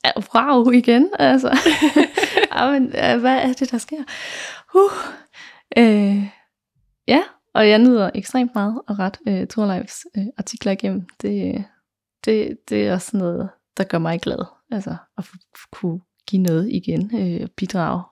[0.04, 1.58] Ah, wow, igen, altså.
[2.54, 4.02] ja, men, øh, hvad er det, der sker?
[4.74, 4.90] Uh.
[5.76, 6.39] Øh,
[7.10, 7.22] ja,
[7.54, 11.06] og jeg nyder ekstremt meget at rette øh, Torleifs øh, artikler igennem.
[11.22, 11.64] Det,
[12.24, 14.44] det, det er også noget, der gør mig glad.
[14.70, 15.24] Altså, at
[15.72, 18.02] kunne give noget igen, øh, bidrage.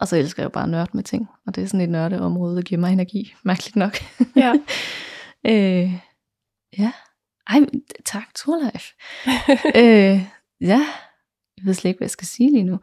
[0.00, 1.26] Og så elsker jeg jo bare nørd med ting.
[1.46, 3.96] Og det er sådan et nørdeområde, der giver mig energi, mærkeligt nok.
[4.36, 4.52] Ja.
[5.50, 5.92] øh,
[6.78, 6.92] ja.
[7.48, 7.60] Ej,
[8.04, 8.90] tak, Torleif.
[9.82, 10.20] øh,
[10.60, 10.86] ja,
[11.56, 12.78] jeg ved slet ikke, hvad jeg skal sige lige nu.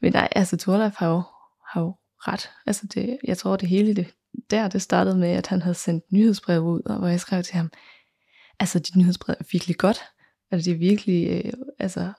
[0.00, 1.22] Men nej, altså Torleif har jo,
[1.66, 2.50] har jo ret.
[2.66, 4.14] Altså det, jeg tror, det hele det,
[4.50, 7.54] der, det startede med, at han havde sendt nyhedsbrev ud, og hvor jeg skrev til
[7.54, 7.70] ham,
[8.60, 10.00] altså dit nyhedsbrev er virkelig godt.
[10.50, 12.12] Altså det er virkelig, øh, altså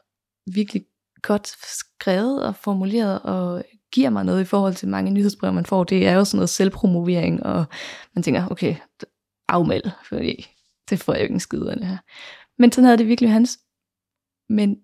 [0.53, 0.85] virkelig
[1.21, 5.83] godt skrevet og formuleret, og giver mig noget i forhold til mange nyhedsbrev, man får.
[5.83, 7.65] Det er jo sådan noget selvpromovering, og
[8.15, 8.75] man tænker, okay,
[9.47, 10.47] afmeld, fordi
[10.89, 11.97] det får jeg jo ikke en skid af det her.
[12.57, 13.59] Men sådan havde det virkelig hans.
[14.49, 14.77] Men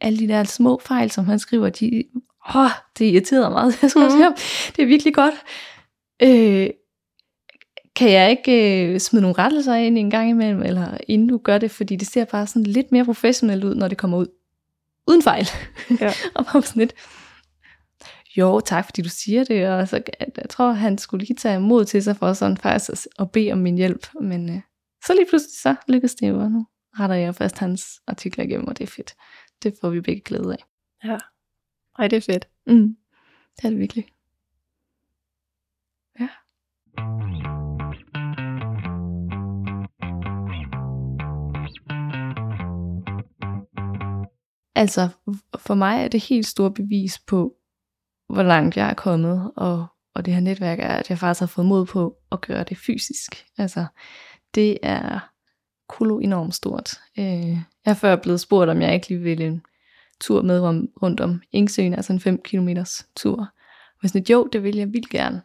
[0.00, 2.04] alle de der små fejl, som han skriver, de,
[2.54, 3.78] åh, det irriterede meget.
[3.82, 4.14] Jeg Mhm.
[4.16, 4.22] mm.
[4.22, 4.34] ham,
[4.76, 5.34] det er virkelig godt.
[6.22, 6.70] Øh,
[7.96, 11.58] kan jeg ikke øh, smide nogle rettelser ind en gang imellem, eller inden du gør
[11.58, 14.26] det, fordi det ser bare sådan lidt mere professionelt ud, når det kommer ud
[15.08, 15.46] uden fejl.
[16.00, 16.12] Ja.
[16.34, 16.92] og bare sådan lidt,
[18.36, 21.84] jo, tak fordi du siger det, og så, jeg tror, han skulle lige tage mod
[21.84, 24.60] til sig for sådan faktisk at, at bede om min hjælp, men øh,
[25.06, 26.66] så lige pludselig så lykkedes det jo, og nu
[27.00, 29.14] retter jeg først hans artikler igennem, og det er fedt.
[29.62, 30.64] Det får vi begge glæde af.
[31.04, 31.18] Ja.
[31.98, 32.48] Ej, det er fedt.
[32.66, 32.96] Mm.
[33.56, 34.06] Det er det virkelig.
[36.20, 36.28] Ja.
[44.74, 45.08] Altså,
[45.58, 47.56] for mig er det helt stort bevis på,
[48.28, 51.46] hvor langt jeg er kommet, og, og det her netværk er, at jeg faktisk har
[51.46, 53.46] fået mod på at gøre det fysisk.
[53.58, 53.86] Altså,
[54.54, 55.30] det er
[55.88, 56.90] kolo enormt stort.
[57.18, 57.48] Øh,
[57.84, 59.62] jeg er før blevet spurgt, om jeg ikke lige ville en
[60.20, 62.68] tur med rum- rundt om Ingsøen, altså en 5 km
[63.16, 63.38] tur.
[64.02, 65.42] Og sådan, lidt, jo, det vil jeg vildt gerne.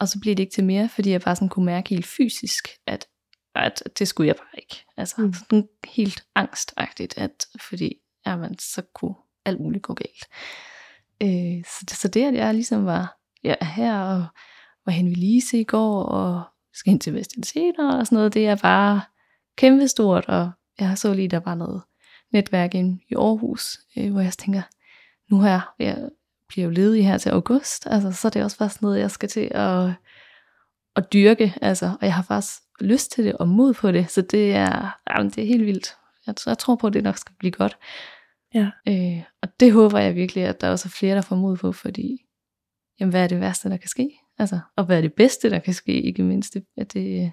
[0.00, 2.68] og så blev det ikke til mere, fordi jeg bare sådan kunne mærke helt fysisk,
[2.86, 3.06] at,
[3.54, 4.84] at det skulle jeg bare ikke.
[4.96, 5.32] Altså Mm.
[5.32, 7.94] sådan helt angstagtigt, at fordi
[8.26, 9.14] jamen, så kunne
[9.44, 10.24] alt muligt gå galt.
[11.22, 14.24] Øh, så, det, så det, at jeg ligesom var ja, her og
[14.86, 16.42] var hen ved Lise i går, og
[16.74, 19.00] skal hen til Vestinseter og sådan noget, det er bare
[19.56, 21.82] kæmpestort, og jeg så lige, der var noget
[22.36, 24.62] netværk inde i Aarhus, øh, hvor jeg tænker,
[25.30, 26.08] nu her, jeg
[26.48, 29.10] bliver jo ledig her til august, altså, så er det også bare sådan noget, jeg
[29.10, 29.90] skal til at,
[30.96, 34.22] at dyrke, altså, og jeg har faktisk lyst til det og mod på det, så
[34.22, 35.96] det er, jamen, det er helt vildt.
[36.26, 37.78] Jeg, jeg tror på, at det nok skal blive godt.
[38.54, 38.70] Ja.
[38.88, 41.72] Øh, og det håber jeg virkelig, at der også er flere, der får mod på,
[41.72, 42.18] fordi
[43.00, 44.10] jamen, hvad er det værste, der kan ske?
[44.38, 46.56] Altså, og hvad er det bedste, der kan ske, ikke mindst?
[46.76, 47.32] At det,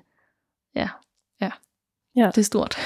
[0.75, 0.89] ja,
[1.41, 1.51] ja,
[2.15, 2.27] Ja.
[2.27, 2.77] det er stort.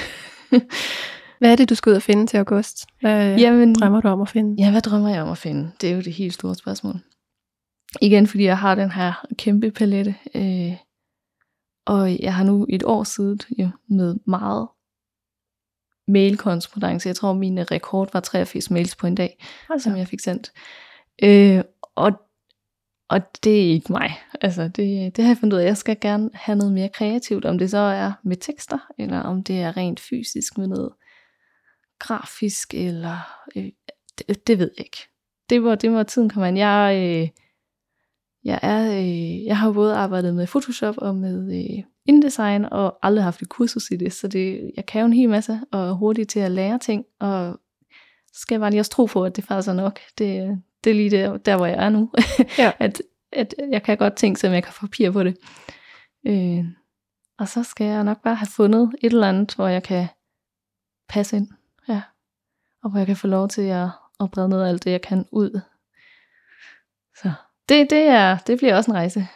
[1.38, 2.86] Hvad er det, du skal ud og finde til august?
[3.00, 4.62] Hvad Jamen, drømmer du om at finde?
[4.62, 5.70] Ja, hvad drømmer jeg om at finde?
[5.80, 7.00] Det er jo det helt store spørgsmål.
[8.00, 10.72] Igen, fordi jeg har den her kæmpe palette, øh,
[11.86, 14.68] og jeg har nu et år siddet jo, med meget
[16.08, 17.08] mailkorrespondance.
[17.08, 19.44] Jeg tror, min rekord var 83 mails på en dag,
[19.78, 20.52] som jeg fik sendt.
[21.22, 21.62] Øh,
[21.94, 22.12] og,
[23.08, 24.18] og det er ikke mig.
[24.40, 25.66] Altså, det, det har jeg fundet ud af.
[25.66, 29.44] Jeg skal gerne have noget mere kreativt, om det så er med tekster, eller om
[29.44, 30.92] det er rent fysisk med noget
[31.98, 33.68] grafisk, eller øh,
[34.18, 35.08] det, det ved jeg ikke.
[35.50, 36.56] Det var, det var tiden kom an.
[36.56, 37.28] Jeg, øh,
[38.44, 43.24] jeg, er, øh, jeg har både arbejdet med Photoshop og med øh, InDesign, og aldrig
[43.24, 45.92] haft et kursus i det, så det, jeg kan jo en hel masse, og er
[45.92, 47.60] hurtig til at lære ting, og
[48.32, 50.00] skal jeg bare lige også tro på, at det faktisk er nok.
[50.18, 52.10] Det, det er lige der, der hvor jeg er nu.
[52.58, 52.72] Ja.
[52.86, 55.36] at, at jeg kan godt tænke, som jeg kan få papir på det.
[56.26, 56.64] Øh,
[57.38, 60.06] og så skal jeg nok bare have fundet et eller andet, hvor jeg kan
[61.08, 61.48] passe ind.
[62.82, 62.84] Ja.
[62.84, 63.88] Og hvor jeg kan få lov til at,
[64.20, 65.60] at brede noget af alt det, jeg kan ud.
[67.16, 67.32] Så
[67.68, 69.28] det, det, er, det bliver også en rejse.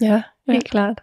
[0.00, 1.02] Ja, helt klart.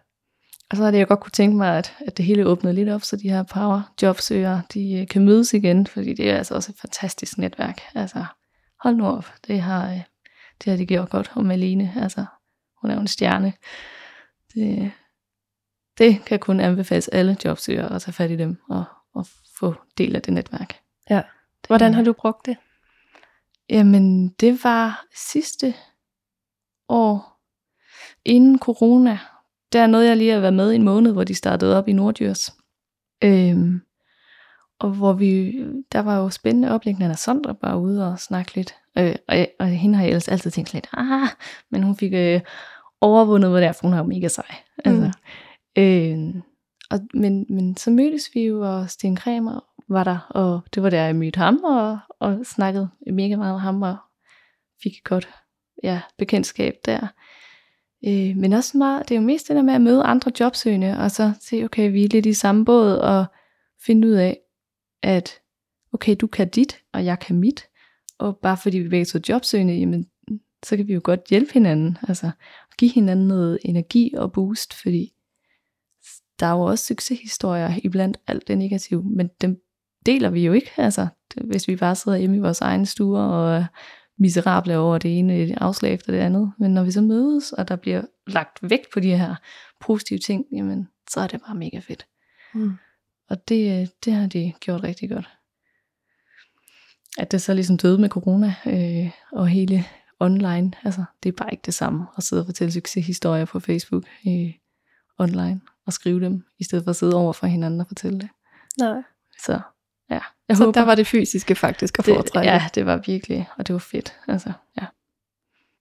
[0.71, 2.89] Og så er det, jeg godt kunne tænke mig, at, at det hele åbnede lidt
[2.89, 6.55] op, så de her power jobsøgere, de øh, kan mødes igen, fordi det er altså
[6.55, 7.81] også et fantastisk netværk.
[7.95, 8.25] Altså,
[8.83, 10.01] hold nu op, det har, øh,
[10.63, 11.31] det har de gjort godt.
[11.35, 12.25] Og Malene, altså,
[12.81, 13.53] hun er jo en stjerne.
[14.53, 14.91] Det,
[15.97, 19.27] det kan kun anbefales alle jobsøgere at tage fat i dem og, og
[19.59, 20.75] få del af det netværk.
[21.09, 21.21] Ja.
[21.69, 22.57] Hvordan har du brugt det?
[23.69, 25.73] Jamen, det var sidste
[26.87, 27.39] år,
[28.25, 29.19] inden corona.
[29.73, 31.87] Der er noget, jeg lige har været med i en måned, hvor de startede op
[31.87, 32.53] i Nordjyrs.
[33.23, 33.81] Øhm,
[34.79, 38.75] og hvor vi, der var jo spændende oplæg, Nana Sondre var ude og snakke lidt.
[38.97, 41.27] Øh, og, jeg, og hende har jeg ellers altid tænkt lidt, ah,
[41.71, 42.41] men hun fik øh,
[43.01, 44.55] overvundet, hvad det er, for hun er jo mega sej.
[44.85, 45.11] Altså,
[45.77, 46.41] øh,
[46.91, 50.89] og, men, men så mødtes vi jo, og Sten Kremer var der, og det var
[50.89, 53.97] der, jeg mødte ham, og, og snakkede mega meget med ham, og
[54.83, 55.29] fik et godt
[55.83, 57.07] ja, bekendtskab der.
[58.07, 60.97] Øh, men også meget, det er jo mest det der med at møde andre jobsøgende,
[60.97, 63.25] og så se, okay, vi er lidt i samme båd, og
[63.85, 64.39] finde ud af,
[65.01, 65.39] at
[65.93, 67.65] okay, du kan dit, og jeg kan mit,
[68.17, 70.05] og bare fordi vi begge to er jobsøgende, jamen,
[70.63, 72.31] så kan vi jo godt hjælpe hinanden, altså
[72.77, 75.13] give hinanden noget energi og boost, fordi
[76.39, 79.61] der er jo også succeshistorier iblandt alt det negative, men dem
[80.05, 81.07] deler vi jo ikke, altså
[81.43, 83.65] hvis vi bare sidder hjemme i vores egne stuer og er
[84.17, 87.75] miserable over det ene afslag efter det andet, men når vi så mødes, og der
[87.75, 89.35] bliver lagt vægt på de her
[89.79, 92.07] positive ting, jamen så er det bare mega fedt.
[92.53, 92.71] Mm.
[93.29, 95.29] Og det, det har de gjort rigtig godt.
[97.17, 99.85] At det så ligesom døde med corona øh, og hele
[100.19, 104.03] online, altså det er bare ikke det samme at sidde og fortælle succeshistorier på Facebook
[104.27, 104.53] øh,
[105.19, 108.29] online og skrive dem, i stedet for at sidde over for hinanden og fortælle det.
[108.79, 109.01] Nej.
[109.45, 109.59] Så
[110.09, 112.51] ja, jeg Så håber, der var det fysiske faktisk at det, foretrække.
[112.51, 114.19] ja, det var virkelig, og det var fedt.
[114.27, 114.85] Altså, ja.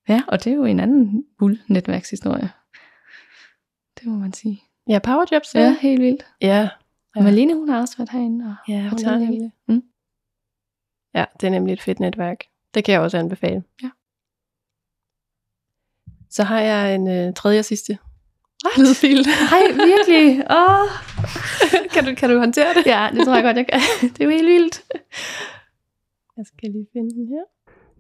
[0.09, 2.51] ja, og det er jo en anden bull netværkshistorie.
[3.99, 4.63] Det må man sige.
[4.89, 5.55] ja powerjobs.
[5.55, 6.27] Ja, helt vildt.
[6.41, 6.69] ja.
[7.17, 8.45] Og Malene, hun har også været herinde.
[8.47, 9.53] Og Ja, hun har nemlig.
[9.69, 9.83] Mm.
[11.15, 12.45] Ja, det er nemlig et fedt netværk.
[12.75, 13.63] Det kan jeg også anbefale.
[13.83, 13.91] Ja.
[16.31, 17.99] Så har jeg en øh, tredje og sidste
[18.65, 18.79] What?
[18.79, 19.27] lydfil.
[19.51, 20.45] Hej, virkelig?
[20.51, 20.89] Åh, oh.
[21.95, 22.87] kan, du, kan du håndtere det?
[22.87, 23.81] Ja, det tror jeg godt, jeg kan.
[24.13, 24.83] Det er jo helt vildt.
[26.37, 27.45] Jeg skal lige finde den her.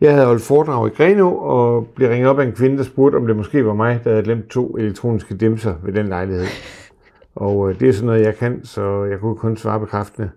[0.01, 3.17] Jeg havde holdt foredrag i Grenå og blev ringet op af en kvinde, der spurgte,
[3.17, 6.47] om det måske var mig, der havde glemt to elektroniske dimser ved den lejlighed.
[7.35, 10.31] Og øh, det er sådan noget, jeg kan, så jeg kunne kun svare bekræftende.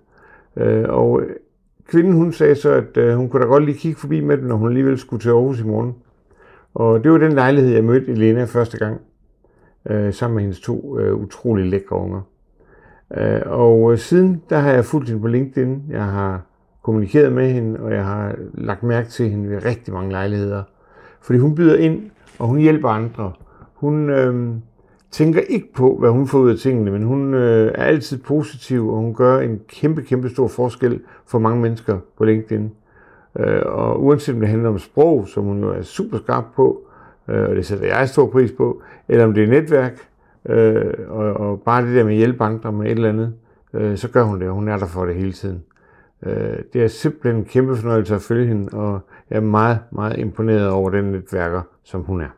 [0.58, 1.36] Øh, og øh,
[1.88, 4.46] kvinden hun sagde så, at øh, hun kunne da godt lige kigge forbi med dem,
[4.46, 5.96] når hun alligevel skulle til Aarhus i morgen.
[6.74, 9.02] Og det var den lejlighed, jeg mødte Elena første gang,
[9.89, 12.22] øh, sammen med hendes to øh, utrolig lækre unger.
[13.17, 15.84] Øh, og øh, siden, der har jeg fulgt hende på LinkedIn.
[15.89, 16.41] Jeg har
[16.84, 20.63] kommunikeret med hende, og jeg har lagt mærke til hende ved rigtig mange lejligheder.
[21.22, 23.32] Fordi hun byder ind, og hun hjælper andre.
[23.74, 24.56] hun øh,
[25.12, 28.89] tænker ikke på, hvad hun får ud af tingene, men hun øh, er altid positiv,
[28.89, 32.72] og hun gør en kæmpe, kæmpe stor forskel for mange mennesker på LinkedIn.
[33.39, 36.82] Øh, og uanset om det handler om sprog, som hun jo er super skarp på,
[37.32, 40.10] øh, og det sætter jeg stor pris på, eller om det er netværk,
[40.46, 43.36] øh, og, og bare det der med at hjælpe andre med et eller andet,
[43.74, 45.63] øh, så gør hun det, og hun er der for det hele tiden.
[46.24, 50.20] Øh, det er simpelthen en kæmpe fornøjelse at følge hende, og jeg er meget, meget
[50.20, 52.30] imponeret over den netværker, som hun er.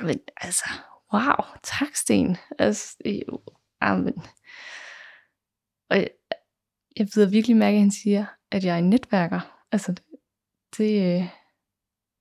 [0.00, 0.64] Jamen, altså,
[1.12, 2.36] wow, tak Sten.
[2.58, 3.40] Altså, jo,
[3.80, 4.22] amen.
[5.90, 6.08] Og jeg,
[6.96, 9.40] jeg ved virkelig mærke, at han siger, at jeg er en netværker.
[9.72, 10.02] Altså, det,
[10.78, 11.28] det, øh,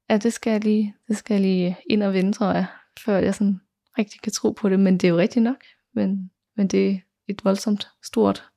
[0.09, 2.65] ja, det skal jeg lige, det skal jeg lige ind og vende, tror jeg,
[3.05, 3.59] før jeg sådan
[3.97, 4.79] rigtig kan tro på det.
[4.79, 5.63] Men det er jo rigtigt nok.
[5.93, 8.49] Men, men det er et voldsomt stort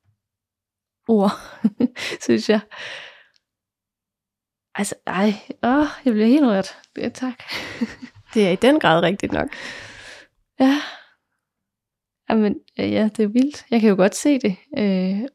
[1.09, 1.31] ord,
[2.25, 2.61] synes jeg.
[4.75, 5.33] Altså, ej,
[5.63, 6.69] åh, jeg bliver helt rørt.
[6.97, 7.43] Ja, tak.
[8.35, 9.49] Det er i den grad rigtigt nok.
[10.61, 10.81] Ja.
[12.31, 13.67] Jamen, ja, det er vildt.
[13.71, 14.57] Jeg kan jo godt se det.
[14.79, 15.29] Øh,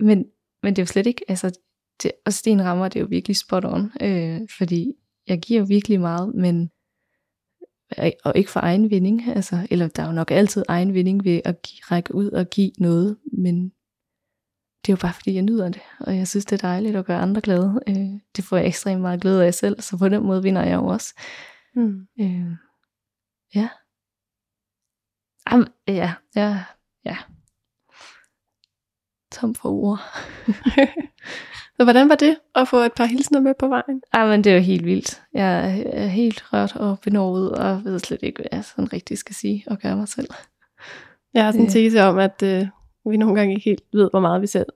[0.00, 0.24] men,
[0.62, 1.58] men det er jo slet ikke, altså,
[2.02, 4.92] det, og Sten rammer det er jo virkelig spot on, øh, fordi
[5.28, 6.70] jeg giver jo virkelig meget, men
[8.24, 11.40] og ikke for egen vinding, altså, eller der er jo nok altid egen vinding ved
[11.44, 13.72] at give, række ud og give noget, men
[14.86, 17.06] det er jo bare fordi, jeg nyder det, og jeg synes, det er dejligt at
[17.06, 17.80] gøre andre glade.
[17.88, 20.74] Øh, det får jeg ekstremt meget glæde af selv, så på den måde vinder jeg
[20.74, 21.14] jo også.
[21.74, 22.06] Mm.
[22.20, 22.56] Øh,
[23.54, 23.68] ja.
[25.46, 26.64] Am, ja, ja,
[27.04, 27.16] ja.
[29.32, 29.98] Tom for ord.
[31.76, 34.02] Så hvordan var det at få et par hilsner med på vejen?
[34.12, 35.22] Ej, men det er jo helt vildt.
[35.32, 39.34] Jeg er helt rørt og benovet, og ved slet ikke, hvad jeg sådan rigtig skal
[39.34, 40.28] sige og gøre mig selv.
[41.34, 42.66] Jeg har sådan en Det- tese om, at øh,
[43.10, 44.66] vi nogle gange ikke helt ved, hvor meget vi selv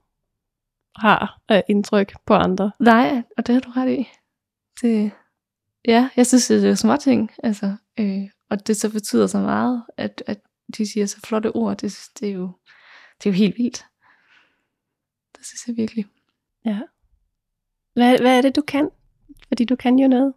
[0.96, 2.70] har af indtryk på andre.
[2.80, 4.08] Nej, og det har du ret i.
[4.82, 5.10] Det,
[5.88, 9.82] ja, jeg synes, det er små ting, altså, øh, og det så betyder så meget,
[9.96, 10.40] at, at
[10.78, 12.50] de siger så flotte ord, det, det, er jo,
[13.18, 13.84] det er jo helt vildt.
[15.38, 16.06] Det synes jeg virkelig.
[16.68, 16.80] Ja.
[17.94, 18.90] Hvad, hvad er det, du kan?
[19.48, 20.34] Fordi du kan jo noget.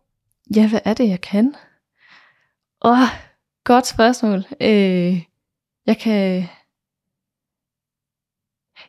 [0.56, 1.56] Ja, hvad er det, jeg kan?
[2.86, 3.08] Åh, oh,
[3.64, 4.46] godt spørgsmål.
[4.62, 5.24] Øh,
[5.86, 6.44] jeg kan...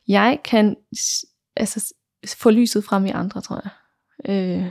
[0.09, 0.77] Jeg kan
[1.57, 1.95] altså,
[2.37, 3.73] få lyset frem i andre, tror jeg.
[4.29, 4.71] Øh,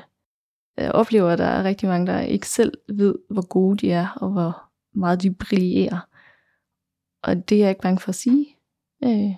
[0.77, 4.07] jeg oplever, at der er rigtig mange, der ikke selv ved, hvor gode de er,
[4.15, 6.07] og hvor meget de brillerer.
[7.23, 8.57] Og det er jeg ikke bange for at sige.
[9.03, 9.35] Øh,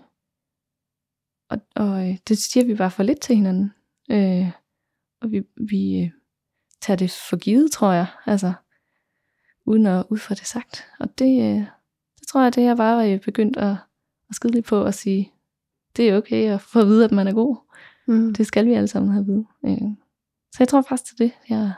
[1.53, 3.73] og og øh, det siger vi bare for lidt til hinanden.
[4.11, 4.51] Øh,
[5.21, 6.11] og vi, vi øh,
[6.81, 8.07] tager det for givet, tror jeg.
[8.25, 8.53] Altså,
[9.65, 10.85] uden at ud for det sagt.
[10.99, 11.65] Og det, øh,
[12.19, 13.75] det tror jeg, det er bare begyndt at,
[14.29, 15.31] at skide lidt på at sige,
[15.97, 17.57] det er okay at få at vide, at man er god.
[18.07, 18.33] Mm.
[18.33, 19.45] Det skal vi alle sammen have at vide.
[19.65, 19.91] Øh,
[20.51, 21.71] Så jeg tror faktisk, det er det, jeg er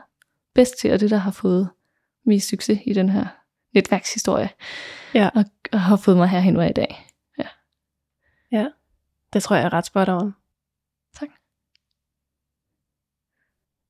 [0.54, 1.70] bedst til, og det, der har fået
[2.26, 3.26] mest succes i den her
[3.74, 4.50] netværkshistorie.
[5.14, 5.30] Ja.
[5.36, 7.06] Og, og har fået mig herhen, hvor jeg er i dag.
[9.36, 10.36] Det tror jeg er ret spot on.
[11.20, 11.30] Tak.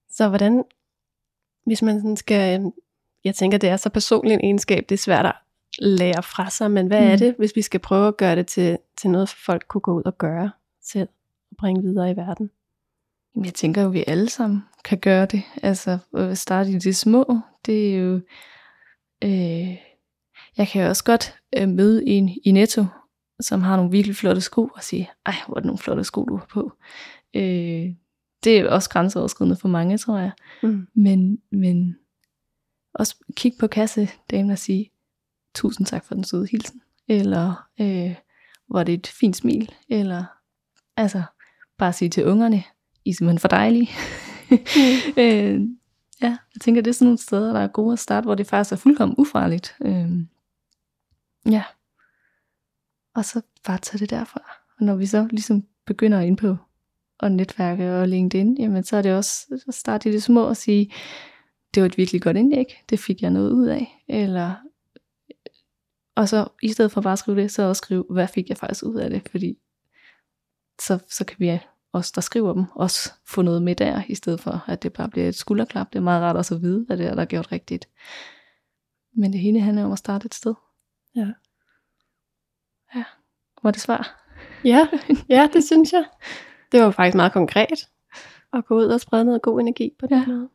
[0.10, 0.64] Så hvordan,
[1.66, 2.72] hvis man sådan skal,
[3.24, 5.36] jeg tænker, det er så personlig en egenskab, det er svært at
[5.80, 7.08] lære fra sig, men hvad mm.
[7.08, 9.94] er det, hvis vi skal prøve at gøre det til, til noget, folk kunne gå
[9.94, 11.10] ud og gøre selv
[11.52, 12.52] og bringe videre i verden?
[13.46, 15.44] Jeg tænker jo, at vi alle sammen kan gøre det.
[15.64, 18.22] Altså at starte i det små, det er jo...
[19.24, 19.78] Øh,
[20.58, 22.86] jeg kan jo også godt øh, møde en i Netto,
[23.40, 26.24] som har nogle virkelig flotte sko, og sige, ej, hvor er det nogle flotte sko,
[26.24, 26.72] du har på.
[27.34, 27.96] Øh,
[28.44, 30.32] det er også grænseoverskridende for mange, tror jeg.
[30.64, 30.88] Mm.
[30.94, 31.98] Men, men
[32.94, 34.92] også kigge på kassedamen og sige,
[35.56, 36.82] tusind tak for den søde hilsen.
[37.08, 38.16] Eller, øh,
[38.70, 39.72] var det et fint smil.
[39.90, 40.26] Eller,
[40.98, 41.24] altså,
[41.78, 42.64] bare sige til ungerne,
[43.06, 43.90] I er simpelthen for dejlige.
[45.24, 45.62] øh,
[46.22, 48.48] ja, jeg tænker, det er sådan nogle steder, der er gode at starte, hvor det
[48.48, 49.76] faktisk er fuldkommen ufarligt.
[49.82, 50.10] Øh,
[51.52, 51.64] ja.
[53.16, 54.42] Og så bare tage det derfra.
[54.80, 56.58] Og når vi så ligesom begynder ind på
[57.20, 60.58] og netværke og LinkedIn, jamen så er det også at starte i det små og
[60.58, 60.94] sige,
[61.74, 64.04] det var et virkelig godt indlæg, det fik jeg noget ud af.
[64.08, 64.56] Eller,
[66.16, 68.58] og så i stedet for bare at skrive det, så også skrive, hvad fik jeg
[68.58, 69.58] faktisk ud af det, fordi
[70.82, 71.60] så, så kan vi
[71.94, 75.10] os, der skriver dem, også få noget med der, i stedet for at det bare
[75.10, 75.94] bliver et skulderklap.
[75.94, 77.90] Det er meget rart også at vide, hvad det er, der er gjort rigtigt.
[79.14, 80.54] Men det hele handler om at starte et sted.
[81.16, 81.32] Ja.
[82.96, 83.04] Ja,
[83.64, 84.22] var det svar?
[84.64, 84.88] Ja,
[85.30, 86.06] ja, det synes jeg.
[86.72, 87.90] Det var faktisk meget konkret
[88.54, 90.26] at gå ud og sprede noget god energi på den Ja.
[90.26, 90.50] måde.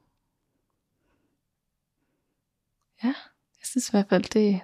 [3.02, 4.60] Jeg synes i hvert fald, det,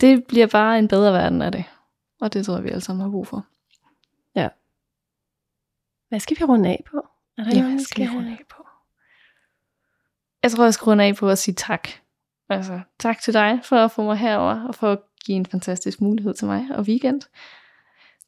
[0.00, 1.64] det bliver bare en bedre verden af det.
[2.20, 3.46] Og det tror jeg, vi alle sammen har brug for.
[6.08, 6.96] Hvad skal vi runde af på?
[7.38, 8.66] Er der Ja, noget, hvad skal vi runde af på?
[10.42, 11.88] jeg tror, jeg skal runde af på at sige tak.
[12.48, 16.00] Altså, tak til dig for at få mig herover og for at give en fantastisk
[16.00, 17.22] mulighed til mig og weekend.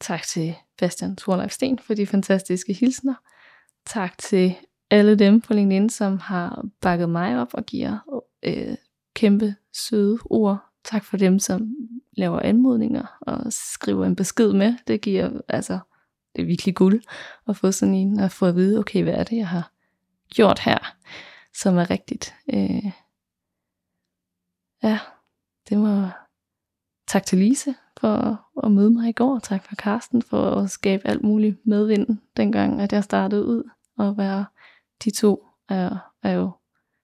[0.01, 3.15] Tak til Bastian Thorleif Sten for de fantastiske hilsner.
[3.87, 4.55] Tak til
[4.91, 8.77] alle dem på LinkedIn, som har bakket mig op og giver øh,
[9.15, 10.65] kæmpe søde ord.
[10.85, 11.75] Tak for dem, som
[12.17, 14.75] laver anmodninger og skriver en besked med.
[14.87, 15.79] Det giver, altså,
[16.37, 17.03] det er virkelig guld
[17.49, 19.73] at få sådan en, og få at vide, okay, hvad er det, jeg har
[20.35, 20.97] gjort her,
[21.55, 22.35] som er rigtigt.
[22.55, 22.93] Øh,
[24.83, 24.99] ja,
[25.69, 26.28] det var
[27.09, 29.39] tak til Lise for at møde mig i går.
[29.39, 34.19] Tak for Karsten for at skabe alt muligt medvind, dengang at jeg startede ud og
[34.19, 34.45] være
[35.05, 36.51] de to er, er jo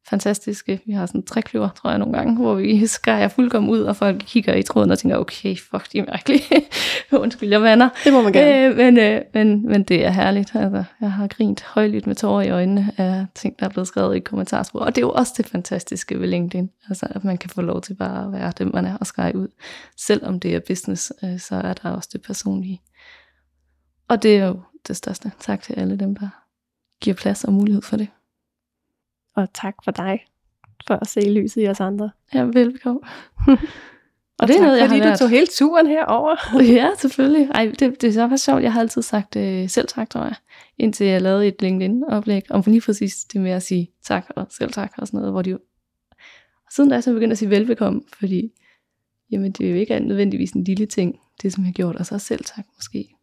[0.08, 0.80] fantastiske.
[0.86, 3.96] Vi har sådan en trækløver, tror jeg, nogle gange, hvor vi skærer fuldkommen ud, og
[3.96, 6.42] folk kigger i tråden og tænker, okay, fuck, de er mærkelige.
[7.22, 7.88] Undskyld, jeg vander.
[8.04, 8.66] Det må man gerne.
[8.66, 10.50] Øh, men, øh, men, men det er herligt.
[10.54, 14.16] Altså, jeg har grint højlydt med tårer i øjnene af ting, der er blevet skrevet
[14.16, 14.80] i kommentarspor.
[14.80, 16.70] Og det er jo også det fantastiske ved LinkedIn.
[16.88, 19.36] Altså, at man kan få lov til bare at være dem, man er, og skære
[19.36, 19.48] ud.
[19.96, 22.80] Selvom det er business, øh, så er der også det personlige.
[24.08, 25.32] Og det er jo det største.
[25.40, 26.28] Tak til alle dem, der
[27.00, 28.08] giver plads og mulighed for det.
[29.36, 30.24] Og tak for dig,
[30.86, 32.10] for at se lyset i os andre.
[32.34, 33.00] Ja, velbekomme.
[33.36, 33.46] og,
[34.38, 35.18] og det er noget, jeg fordi har lært.
[35.18, 36.36] du tog hele turen herover.
[36.78, 37.50] ja, selvfølgelig.
[37.54, 38.62] Ej, det, det er så faktisk sjovt.
[38.62, 40.34] Jeg har altid sagt øh, selv tak, tror jeg.
[40.78, 44.72] Indtil jeg lavede et LinkedIn-oplæg om lige præcis det med at sige tak og selv
[44.72, 45.32] tak og sådan noget.
[45.32, 45.58] Hvor de jo...
[46.66, 48.52] Og siden da er jeg så begyndt at sige velbekomme, fordi
[49.30, 51.96] jamen, det er jo ikke nødvendigvis en lille ting, det som jeg har gjort.
[51.96, 53.14] Og så selv tak måske.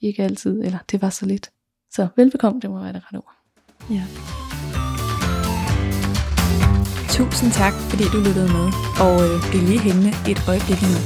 [0.00, 1.50] Ikke altid, eller det var så lidt.
[1.90, 3.34] Så velbekomme, det må være det rette ord.
[3.90, 4.45] Ja.
[7.16, 8.66] Tusind tak, fordi du lyttede med,
[9.00, 10.96] og øh, bliv lige hængende et øjeblik nu.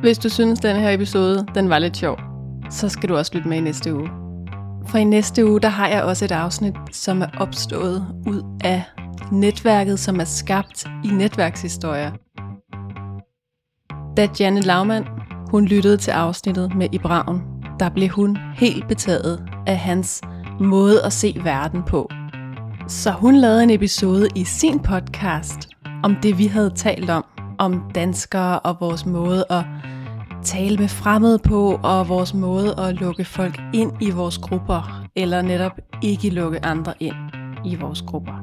[0.00, 2.18] Hvis du synes, den her episode den var lidt sjov,
[2.70, 4.08] så skal du også lytte med i næste uge.
[4.86, 8.82] For i næste uge, der har jeg også et afsnit, som er opstået ud af
[9.32, 12.12] netværket, som er skabt i netværkshistorier.
[14.16, 15.04] Da Janet Laumann
[15.54, 17.42] hun lyttede til afsnittet med Ibraun,
[17.80, 20.22] der blev hun helt betaget af hans
[20.60, 22.10] måde at se verden på.
[22.88, 25.68] Så hun lavede en episode i sin podcast
[26.02, 27.24] om det, vi havde talt om,
[27.58, 29.64] om danskere og vores måde at
[30.44, 35.42] tale med fremmede på, og vores måde at lukke folk ind i vores grupper, eller
[35.42, 37.16] netop ikke lukke andre ind
[37.64, 38.34] i vores grupper.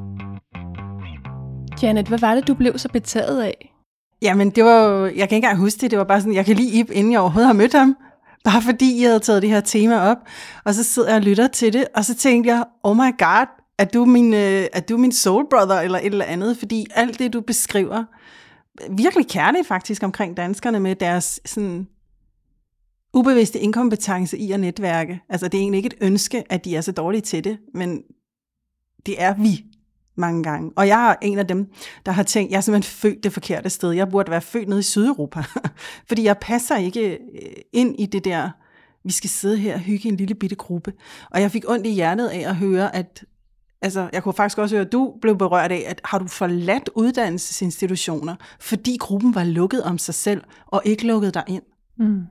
[1.84, 3.71] Janet, hvad var det, du blev så betaget af?
[4.22, 6.46] Jamen, det var jo, jeg kan ikke engang huske det, det var bare sådan, jeg
[6.46, 7.98] kan lige Ip, inden jeg overhovedet har mødt ham,
[8.44, 10.18] bare fordi jeg havde taget det her tema op,
[10.66, 13.46] og så sidder jeg og lytter til det, og så tænkte jeg, oh my god,
[13.78, 17.20] er du min, øh, er du min soul brother, eller et eller andet, fordi alt
[17.20, 18.04] det, du beskriver,
[18.90, 21.88] virkelig kærligt faktisk omkring danskerne med deres sådan
[23.14, 25.22] ubevidste inkompetence i at netværke.
[25.30, 28.02] Altså, det er egentlig ikke et ønske, at de er så dårlige til det, men
[29.06, 29.66] det er vi
[30.16, 30.72] mange gange.
[30.76, 31.68] Og jeg er en af dem,
[32.06, 33.92] der har tænkt, jeg er simpelthen født det forkerte sted.
[33.92, 35.44] Jeg burde være født nede i Sydeuropa.
[36.08, 37.18] Fordi jeg passer ikke øh,
[37.74, 38.50] ind i det der,
[39.04, 40.94] vi skal sidde her og hygge en lille bitte gruppe.
[41.32, 43.24] Og jeg fik ondt i hjertet af at høre, at
[43.84, 46.90] Altså, jeg kunne faktisk også høre, at du blev berørt af, at har du forladt
[46.96, 51.64] uddannelsesinstitutioner, fordi gruppen var lukket om sig selv, og ikke lukket dig ind?
[52.00, 52.22] Mm.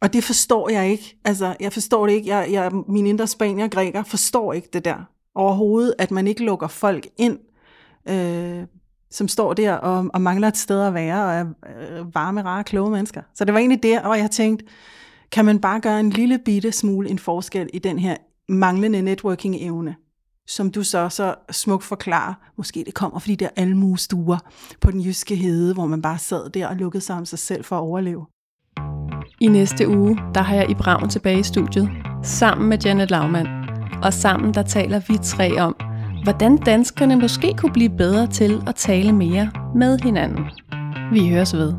[0.00, 1.18] Og det forstår jeg ikke.
[1.24, 2.28] Altså, jeg forstår det ikke.
[2.28, 5.08] Jeg, jeg, min indre spanier græker forstår ikke det der
[5.38, 7.38] overhovedet, at man ikke lukker folk ind,
[8.08, 8.66] øh,
[9.10, 11.44] som står der og, og mangler et sted at være, og er
[11.90, 13.22] øh, varme, rare, kloge mennesker.
[13.34, 14.64] Så det var egentlig der, hvor jeg tænkte,
[15.32, 18.16] kan man bare gøre en lille bitte smule en forskel i den her
[18.48, 19.94] manglende networking-evne,
[20.48, 22.34] som du så så smukt forklarer.
[22.56, 24.38] Måske det kommer fordi der almuestuer
[24.80, 27.64] på den jyske hede, hvor man bare sad der og lukkede sig om sig selv
[27.64, 28.26] for at overleve.
[29.40, 31.90] I næste uge, der har jeg i Braun tilbage i studiet,
[32.22, 33.67] sammen med Janet Laumann.
[34.02, 35.76] Og sammen der taler vi tre om,
[36.22, 40.44] hvordan danskerne måske kunne blive bedre til at tale mere med hinanden.
[41.12, 41.74] Vi høres ved.